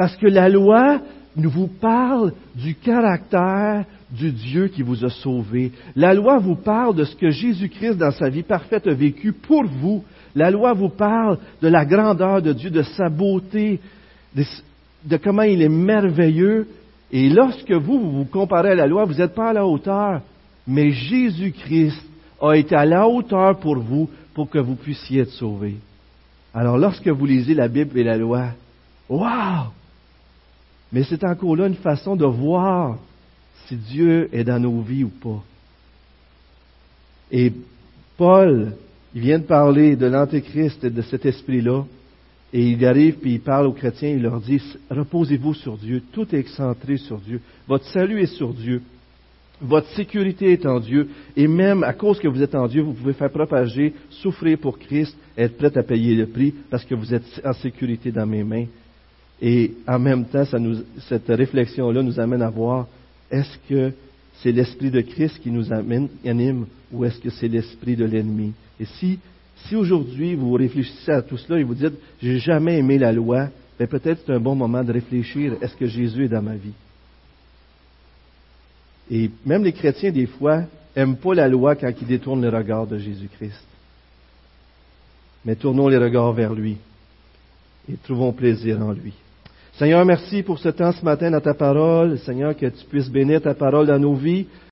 [0.00, 1.02] Parce que la loi
[1.36, 5.72] nous vous parle du caractère du Dieu qui vous a sauvé.
[5.94, 9.62] La loi vous parle de ce que Jésus-Christ, dans sa vie parfaite, a vécu pour
[9.66, 10.02] vous.
[10.34, 13.78] La loi vous parle de la grandeur de Dieu, de sa beauté,
[14.34, 16.66] de comment il est merveilleux
[17.12, 20.22] et lorsque vous, vous vous comparez à la loi, vous n'êtes pas à la hauteur,
[20.66, 22.02] mais Jésus-Christ
[22.40, 25.76] a été à la hauteur pour vous pour que vous puissiez être sauvés.
[26.54, 28.46] Alors lorsque vous lisez la Bible et la loi,
[29.10, 29.72] waouh!
[30.92, 32.98] Mais c'est encore là une façon de voir
[33.66, 35.42] si Dieu est dans nos vies ou pas.
[37.30, 37.52] Et
[38.16, 38.74] Paul,
[39.14, 41.84] il vient de parler de l'Antéchrist et de cet esprit-là.
[42.52, 44.60] Et il arrive, puis il parle aux chrétiens, il leur dit,
[44.90, 48.82] reposez-vous sur Dieu, tout est excentré sur Dieu, votre salut est sur Dieu,
[49.60, 52.94] votre sécurité est en Dieu, et même à cause que vous êtes en Dieu, vous
[52.94, 57.14] pouvez faire propager, souffrir pour Christ, être prêt à payer le prix, parce que vous
[57.14, 58.66] êtes en sécurité dans mes mains.
[59.42, 60.44] Et en même temps,
[61.08, 62.86] cette réflexion-là nous amène à voir,
[63.30, 63.92] est-ce que
[64.42, 68.52] c'est l'Esprit de Christ qui nous anime, ou est-ce que c'est l'Esprit de l'ennemi?
[68.78, 69.18] Et si
[69.66, 73.48] si aujourd'hui vous réfléchissez à tout cela et vous dites, j'ai jamais aimé la loi,
[73.78, 76.72] ben peut-être c'est un bon moment de réfléchir, est-ce que Jésus est dans ma vie?
[79.10, 80.64] Et même les chrétiens, des fois,
[80.96, 83.64] n'aiment pas la loi quand ils détournent le regard de Jésus-Christ.
[85.44, 86.76] Mais tournons les regards vers lui
[87.90, 89.14] et trouvons plaisir en lui.
[89.80, 92.18] Seigneur, merci pour ce temps ce matin dans ta parole.
[92.18, 94.46] Seigneur, que tu puisses bénir ta parole dans nos vies.